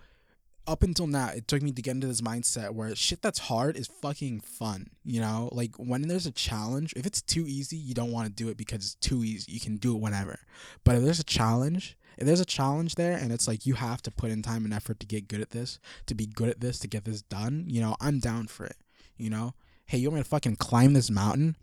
up 0.69 0.83
until 0.83 1.07
now, 1.07 1.31
it 1.31 1.49
took 1.49 1.63
me 1.63 1.73
to 1.73 1.81
get 1.81 1.93
into 1.93 2.07
this 2.07 2.21
mindset 2.21 2.75
where 2.75 2.95
shit 2.95 3.23
that's 3.23 3.39
hard 3.39 3.77
is 3.77 3.89
fucking 4.03 4.41
fun. 4.41 4.91
You 5.03 5.21
know, 5.23 5.49
like 5.51 5.75
when 5.77 6.03
there's 6.03 6.27
a 6.27 6.31
challenge, 6.31 6.93
if 6.95 7.07
it's 7.07 7.23
too 7.23 7.47
easy, 7.49 7.77
you 7.77 7.95
don't 7.95 8.13
want 8.13 8.27
to 8.27 8.33
do 8.33 8.51
it 8.51 8.59
because 8.59 8.85
it's 8.85 8.95
too 8.97 9.25
easy. 9.25 9.51
You 9.51 9.61
can 9.61 9.79
do 9.79 9.97
it 9.97 10.01
whenever. 10.01 10.39
But 10.85 10.97
if 10.97 11.03
there's 11.03 11.21
a 11.21 11.25
challenge, 11.25 11.97
there's 12.27 12.41
a 12.41 12.47
challenge 12.47 12.97
there 12.97 13.17
and 13.17 13.33
it's 13.33 13.47
like 13.47 13.67
you 13.67 13.75
have 13.75 14.03
to 14.03 14.11
put 14.11 14.31
in 14.31 14.43
time 14.43 14.65
and 14.65 14.75
effort 14.75 14.99
to 15.01 15.07
get 15.07 15.29
good 15.29 15.41
at 15.41 15.51
this, 15.51 15.79
to 16.07 16.15
be 16.15 16.27
good 16.27 16.49
at 16.49 16.61
this, 16.61 16.79
to 16.81 16.89
get 16.89 17.05
this 17.05 17.23
done, 17.23 17.67
you 17.69 17.81
know, 17.81 17.97
I'm 18.01 18.19
down 18.19 18.47
for 18.47 18.67
it. 18.67 18.77
You 19.17 19.31
know, 19.31 19.55
hey, 19.87 19.99
you 19.99 20.09
want 20.09 20.17
me 20.17 20.23
to 20.23 20.29
fucking 20.29 20.57
climb 20.57 20.93
this 20.93 21.11
mountain 21.11 21.57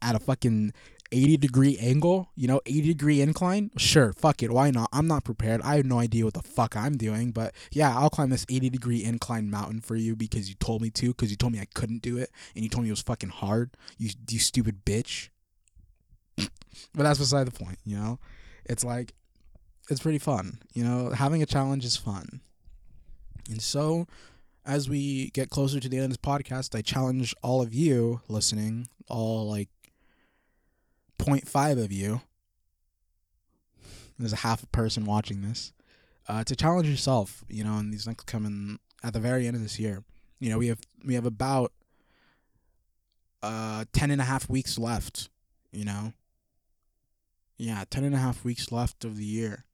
at 0.00 0.14
a 0.14 0.18
fucking 0.18 0.72
80 1.12 1.36
degree 1.36 1.78
angle, 1.78 2.30
you 2.34 2.48
know, 2.48 2.60
80 2.66 2.88
degree 2.88 3.20
incline, 3.20 3.70
sure, 3.76 4.12
fuck 4.12 4.42
it, 4.42 4.50
why 4.50 4.70
not? 4.70 4.88
I'm 4.92 5.06
not 5.06 5.24
prepared. 5.24 5.62
I 5.62 5.76
have 5.76 5.84
no 5.84 5.98
idea 5.98 6.24
what 6.24 6.34
the 6.34 6.42
fuck 6.42 6.76
I'm 6.76 6.96
doing, 6.96 7.30
but 7.30 7.54
yeah, 7.70 7.96
I'll 7.96 8.10
climb 8.10 8.30
this 8.30 8.46
80 8.48 8.70
degree 8.70 9.04
incline 9.04 9.50
mountain 9.50 9.80
for 9.80 9.96
you 9.96 10.16
because 10.16 10.48
you 10.48 10.54
told 10.56 10.82
me 10.82 10.90
to, 10.90 11.08
because 11.08 11.30
you 11.30 11.36
told 11.36 11.52
me 11.52 11.60
I 11.60 11.66
couldn't 11.74 12.02
do 12.02 12.18
it, 12.18 12.30
and 12.54 12.64
you 12.64 12.70
told 12.70 12.84
me 12.84 12.90
it 12.90 12.92
was 12.92 13.02
fucking 13.02 13.30
hard. 13.30 13.76
You, 13.98 14.10
you 14.28 14.38
stupid 14.38 14.84
bitch. 14.84 15.28
but 16.36 16.48
that's 16.94 17.18
beside 17.18 17.46
the 17.46 17.64
point, 17.64 17.78
you 17.84 17.96
know? 17.96 18.18
It's 18.64 18.84
like, 18.84 19.14
it's 19.90 20.00
pretty 20.00 20.18
fun, 20.18 20.58
you 20.72 20.84
know? 20.84 21.10
Having 21.10 21.42
a 21.42 21.46
challenge 21.46 21.84
is 21.84 21.96
fun. 21.96 22.40
And 23.50 23.60
so, 23.60 24.06
as 24.64 24.88
we 24.88 25.30
get 25.30 25.50
closer 25.50 25.78
to 25.80 25.88
the 25.88 25.96
end 25.96 26.04
of 26.04 26.10
this 26.10 26.16
podcast, 26.16 26.76
I 26.76 26.80
challenge 26.80 27.34
all 27.42 27.60
of 27.60 27.74
you 27.74 28.22
listening, 28.28 28.88
all 29.08 29.48
like 29.48 29.68
0.5 31.18 31.84
of 31.84 31.92
you, 31.92 32.22
there's 34.18 34.32
a 34.32 34.36
half 34.36 34.62
a 34.62 34.66
person 34.68 35.04
watching 35.04 35.42
this, 35.42 35.72
uh, 36.28 36.44
to 36.44 36.56
challenge 36.56 36.88
yourself, 36.88 37.44
you 37.48 37.64
know, 37.64 37.76
and 37.78 37.92
these 37.92 38.06
next 38.06 38.26
coming 38.26 38.78
at 39.02 39.12
the 39.12 39.20
very 39.20 39.46
end 39.46 39.56
of 39.56 39.62
this 39.62 39.78
year. 39.78 40.04
You 40.40 40.50
know, 40.50 40.58
we 40.58 40.68
have 40.68 40.80
we 41.04 41.14
have 41.14 41.26
about 41.26 41.72
uh 43.42 43.84
10 43.92 44.10
and 44.10 44.20
a 44.20 44.24
half 44.24 44.48
weeks 44.48 44.78
left, 44.78 45.28
you 45.72 45.84
know. 45.84 46.12
Yeah, 47.56 47.84
10 47.88 48.04
and 48.04 48.14
a 48.14 48.18
half 48.18 48.44
weeks 48.44 48.72
left 48.72 49.04
of 49.04 49.16
the 49.16 49.24
year. 49.24 49.64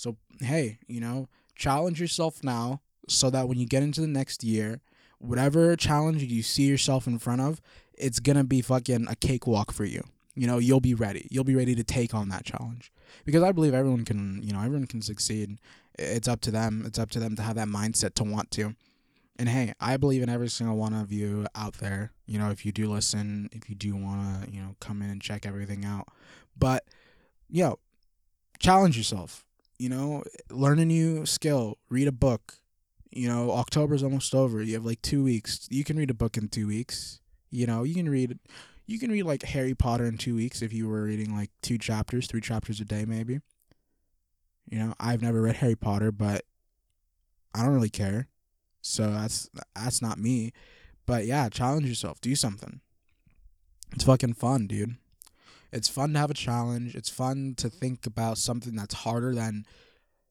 So, 0.00 0.16
hey, 0.40 0.78
you 0.88 0.98
know, 0.98 1.28
challenge 1.54 2.00
yourself 2.00 2.42
now 2.42 2.80
so 3.06 3.28
that 3.28 3.48
when 3.48 3.58
you 3.58 3.66
get 3.66 3.82
into 3.82 4.00
the 4.00 4.06
next 4.06 4.42
year, 4.42 4.80
whatever 5.18 5.76
challenge 5.76 6.22
you 6.22 6.42
see 6.42 6.62
yourself 6.62 7.06
in 7.06 7.18
front 7.18 7.42
of, 7.42 7.60
it's 7.92 8.18
going 8.18 8.38
to 8.38 8.44
be 8.44 8.62
fucking 8.62 9.08
a 9.10 9.14
cakewalk 9.14 9.72
for 9.72 9.84
you. 9.84 10.02
You 10.34 10.46
know 10.46 10.56
you'll 10.56 10.80
be 10.80 10.94
ready. 10.94 11.28
You'll 11.30 11.44
be 11.44 11.54
ready 11.54 11.74
to 11.74 11.84
take 11.84 12.14
on 12.14 12.30
that 12.30 12.44
challenge. 12.44 12.90
Because 13.26 13.42
i 13.42 13.52
believe 13.52 13.74
everyone 13.74 14.04
can 14.06 14.40
you 14.42 14.54
know 14.54 14.60
everyone 14.60 14.86
can 14.86 15.02
succeed. 15.02 15.58
It's 15.98 16.28
up 16.28 16.40
to 16.42 16.50
them. 16.50 16.84
It's 16.86 16.98
up 16.98 17.10
to 17.10 17.18
them 17.18 17.36
to 17.36 17.42
have 17.42 17.56
that 17.56 17.68
mindset 17.68 18.14
to 18.14 18.24
want 18.24 18.50
to. 18.52 18.74
And 19.38 19.50
hey 19.50 19.74
i 19.80 19.98
believe 19.98 20.22
in 20.22 20.30
every 20.30 20.48
single 20.48 20.76
one 20.76 20.94
of 20.94 21.12
you 21.12 21.46
out 21.54 21.74
there. 21.74 22.12
You 22.26 22.38
know 22.38 22.50
if 22.50 22.64
you 22.64 22.72
do 22.72 22.90
listen 22.90 23.50
if 23.52 23.68
you 23.68 23.74
do 23.74 23.94
want 23.94 24.44
to 24.44 24.50
you 24.50 24.62
know 24.62 24.76
come 24.80 25.02
in 25.02 25.10
and 25.10 25.20
check 25.20 25.44
everything 25.44 25.84
out. 25.84 26.08
But 26.56 26.84
yo 27.50 27.68
know, 27.68 27.78
challenge 28.60 28.96
yourself 28.96 29.44
you 29.80 29.88
know 29.88 30.22
learn 30.50 30.78
a 30.78 30.84
new 30.84 31.24
skill 31.24 31.78
read 31.88 32.06
a 32.06 32.12
book 32.12 32.54
you 33.10 33.28
know 33.28 33.50
october's 33.50 34.02
almost 34.02 34.34
over 34.34 34.62
you 34.62 34.74
have 34.74 34.84
like 34.84 35.00
two 35.02 35.24
weeks 35.24 35.66
you 35.70 35.84
can 35.84 35.96
read 35.96 36.10
a 36.10 36.14
book 36.14 36.36
in 36.36 36.48
two 36.48 36.66
weeks 36.66 37.20
you 37.50 37.66
know 37.66 37.82
you 37.82 37.94
can 37.94 38.08
read 38.08 38.38
you 38.90 38.98
can 38.98 39.12
read 39.12 39.22
like 39.22 39.44
Harry 39.44 39.72
Potter 39.72 40.04
in 40.04 40.18
two 40.18 40.34
weeks 40.34 40.62
if 40.62 40.72
you 40.72 40.88
were 40.88 41.04
reading 41.04 41.32
like 41.32 41.50
two 41.62 41.78
chapters, 41.78 42.26
three 42.26 42.40
chapters 42.40 42.80
a 42.80 42.84
day, 42.84 43.04
maybe. 43.04 43.38
You 44.68 44.80
know, 44.80 44.94
I've 44.98 45.22
never 45.22 45.40
read 45.42 45.56
Harry 45.56 45.76
Potter, 45.76 46.10
but 46.10 46.42
I 47.54 47.62
don't 47.62 47.72
really 47.72 47.88
care. 47.88 48.26
So 48.80 49.12
that's 49.12 49.48
that's 49.76 50.02
not 50.02 50.18
me. 50.18 50.52
But 51.06 51.24
yeah, 51.24 51.48
challenge 51.48 51.86
yourself. 51.86 52.20
Do 52.20 52.34
something. 52.34 52.80
It's 53.92 54.02
fucking 54.02 54.34
fun, 54.34 54.66
dude. 54.66 54.96
It's 55.72 55.88
fun 55.88 56.12
to 56.12 56.18
have 56.18 56.30
a 56.30 56.34
challenge. 56.34 56.94
It's 56.94 57.08
fun 57.08 57.54
to 57.58 57.68
think 57.68 58.06
about 58.06 58.38
something 58.38 58.74
that's 58.74 58.94
harder 58.94 59.34
than 59.34 59.64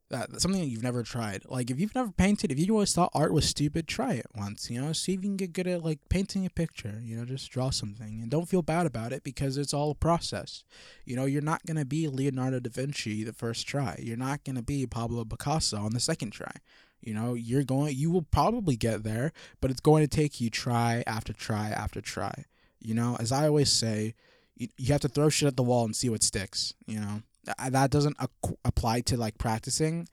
that 0.10 0.42
something 0.42 0.62
that 0.62 0.68
you've 0.68 0.84
never 0.84 1.04
tried. 1.04 1.44
Like 1.48 1.70
if 1.70 1.80
you've 1.80 1.94
never 1.94 2.12
painted, 2.12 2.52
if 2.52 2.60
you 2.60 2.74
always 2.74 2.94
thought 2.94 3.12
art 3.14 3.32
was 3.32 3.48
stupid, 3.48 3.88
try 3.88 4.14
it 4.14 4.26
once. 4.36 4.70
You 4.70 4.82
know, 4.82 4.92
see 4.92 5.14
if 5.14 5.18
you 5.24 5.30
can 5.30 5.38
get 5.38 5.54
good 5.54 5.68
at 5.68 5.84
like 5.84 6.00
painting 6.10 6.46
a 6.46 6.50
picture. 6.50 7.00
You 7.04 7.16
know, 7.16 7.26
just 7.26 7.52
draw 7.52 7.70
something 7.70 8.20
and 8.22 8.30
don't 8.30 8.50
feel 8.50 8.64
bad 8.64 8.86
about 8.86 9.14
it 9.14 9.24
because 9.24 9.58
it's 9.58 9.74
all 9.74 9.92
a 9.92 9.96
process. 9.96 10.64
You 11.06 11.16
know, 11.16 11.26
you're 11.26 11.42
not 11.42 11.66
gonna 11.66 11.86
be 11.86 12.08
Leonardo 12.08 12.60
da 12.60 12.70
Vinci 12.70 13.24
the 13.24 13.34
first 13.34 13.68
try. 13.68 14.00
You're 14.02 14.18
not 14.18 14.44
gonna 14.44 14.64
be 14.64 14.86
Pablo 14.88 15.26
Picasso 15.26 15.78
on 15.78 15.94
the 15.94 16.00
second 16.00 16.32
try. 16.32 16.54
You 17.02 17.14
know, 17.14 17.34
you're 17.34 17.64
going. 17.64 17.96
You 17.96 18.12
will 18.12 18.24
probably 18.24 18.76
get 18.76 19.04
there, 19.04 19.32
but 19.62 19.72
it's 19.72 19.80
going 19.80 20.04
to 20.04 20.08
take 20.08 20.42
you 20.42 20.50
try 20.50 21.04
after 21.08 21.32
try 21.32 21.70
after 21.70 22.02
try. 22.02 22.46
You 22.80 22.94
know, 22.94 23.16
as 23.20 23.32
I 23.32 23.48
always 23.48 23.72
say, 23.72 24.16
you, 24.60 24.68
you 24.78 24.92
have 24.92 25.02
to 25.02 25.08
throw 25.08 25.30
shit 25.30 25.48
at 25.48 25.58
the 25.58 25.64
wall 25.64 25.86
and 25.86 25.96
see 25.96 26.10
what 26.10 26.22
sticks. 26.22 26.74
You 26.86 27.00
know, 27.00 27.22
that 27.70 27.90
doesn't 27.90 28.18
apply 28.64 29.02
to 29.02 29.18
like 29.18 29.38
practicing, 29.40 30.08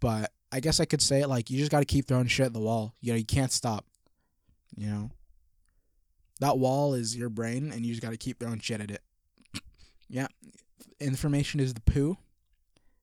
but 0.00 0.30
I 0.50 0.60
guess 0.60 0.80
I 0.80 0.84
could 0.84 1.00
say 1.00 1.22
it 1.22 1.28
like 1.28 1.48
you 1.48 1.58
just 1.58 1.70
got 1.70 1.78
to 1.78 1.86
keep 1.86 2.06
throwing 2.06 2.26
shit 2.26 2.46
at 2.46 2.52
the 2.52 2.60
wall. 2.60 2.94
You 3.00 3.12
know, 3.12 3.16
you 3.16 3.24
can't 3.24 3.52
stop. 3.52 3.86
You 4.76 4.88
know, 4.88 5.10
that 6.40 6.58
wall 6.58 6.94
is 6.94 7.16
your 7.16 7.28
brain, 7.30 7.72
and 7.72 7.86
you 7.86 7.92
just 7.92 8.02
got 8.02 8.10
to 8.10 8.18
keep 8.18 8.40
throwing 8.40 8.60
shit 8.60 8.80
at 8.80 8.90
it. 8.90 9.02
yeah, 10.08 10.26
information 11.00 11.60
is 11.60 11.72
the 11.72 11.80
poo. 11.80 12.18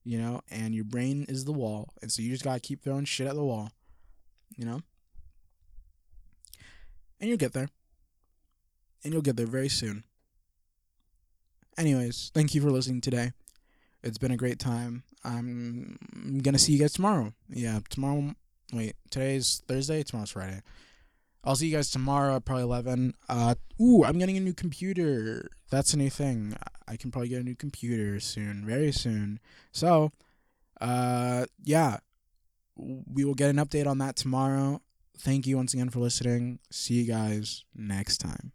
You 0.04 0.20
know, 0.20 0.42
and 0.50 0.74
your 0.74 0.86
brain 0.86 1.26
is 1.30 1.46
the 1.46 1.52
wall, 1.54 1.94
and 2.02 2.12
so 2.12 2.22
you 2.22 2.32
just 2.32 2.44
gotta 2.44 2.60
keep 2.60 2.84
throwing 2.84 3.06
shit 3.06 3.28
at 3.28 3.36
the 3.36 3.44
wall. 3.44 3.72
You 4.56 4.66
know, 4.66 4.82
and 7.20 7.30
you'll 7.30 7.38
get 7.38 7.54
there. 7.54 7.70
And 9.04 9.14
you'll 9.14 9.22
get 9.22 9.38
there 9.38 9.46
very 9.46 9.70
soon. 9.70 10.04
Anyways, 11.80 12.32
thank 12.34 12.54
you 12.54 12.62
for 12.62 12.72
listening 12.72 13.00
today. 13.00 13.32
It's 14.04 14.18
been 14.18 14.32
a 14.34 14.38
great 14.38 14.60
time. 14.60 15.04
I'm 15.24 15.98
gonna 16.44 16.60
see 16.60 16.74
you 16.74 16.80
guys 16.80 16.92
tomorrow. 16.92 17.32
Yeah, 17.48 17.80
tomorrow. 17.89 18.36
Wait, 18.74 18.98
today's 19.10 19.63
Thursday. 19.65 20.04
Tomorrow's 20.04 20.32
Friday. 20.32 20.62
I'll 21.42 21.56
see 21.56 21.68
you 21.68 21.78
guys 21.78 21.89
tomorrow 21.89 22.36
at 22.36 22.44
probably 22.44 22.63
eleven. 22.63 23.13
Uh, 23.30 23.56
ooh, 23.82 24.04
I'm 24.04 24.20
getting 24.20 24.36
a 24.36 24.42
new 24.42 24.54
computer. 24.54 25.50
That's 25.72 25.94
a 25.94 25.98
new 25.98 26.10
thing. 26.10 26.54
I 26.86 26.98
can 26.98 27.12
probably 27.12 27.30
get 27.30 27.39
a 27.39 27.46
new 27.46 27.56
computer 27.56 28.20
soon, 28.20 28.65
very 28.65 28.92
soon. 28.92 29.39
So, 29.72 30.12
uh, 30.82 31.46
yeah, 31.63 32.00
we 32.76 33.24
will 33.24 33.36
get 33.36 33.50
an 33.50 33.56
update 33.56 33.88
on 33.88 34.00
that 34.00 34.18
tomorrow. 34.18 34.82
Thank 35.18 35.48
you 35.48 35.56
once 35.56 35.74
again 35.74 35.89
for 35.89 36.00
listening. 36.00 36.60
See 36.72 36.96
you 36.96 37.06
guys 37.06 37.63
next 37.74 38.18
time. 38.18 38.52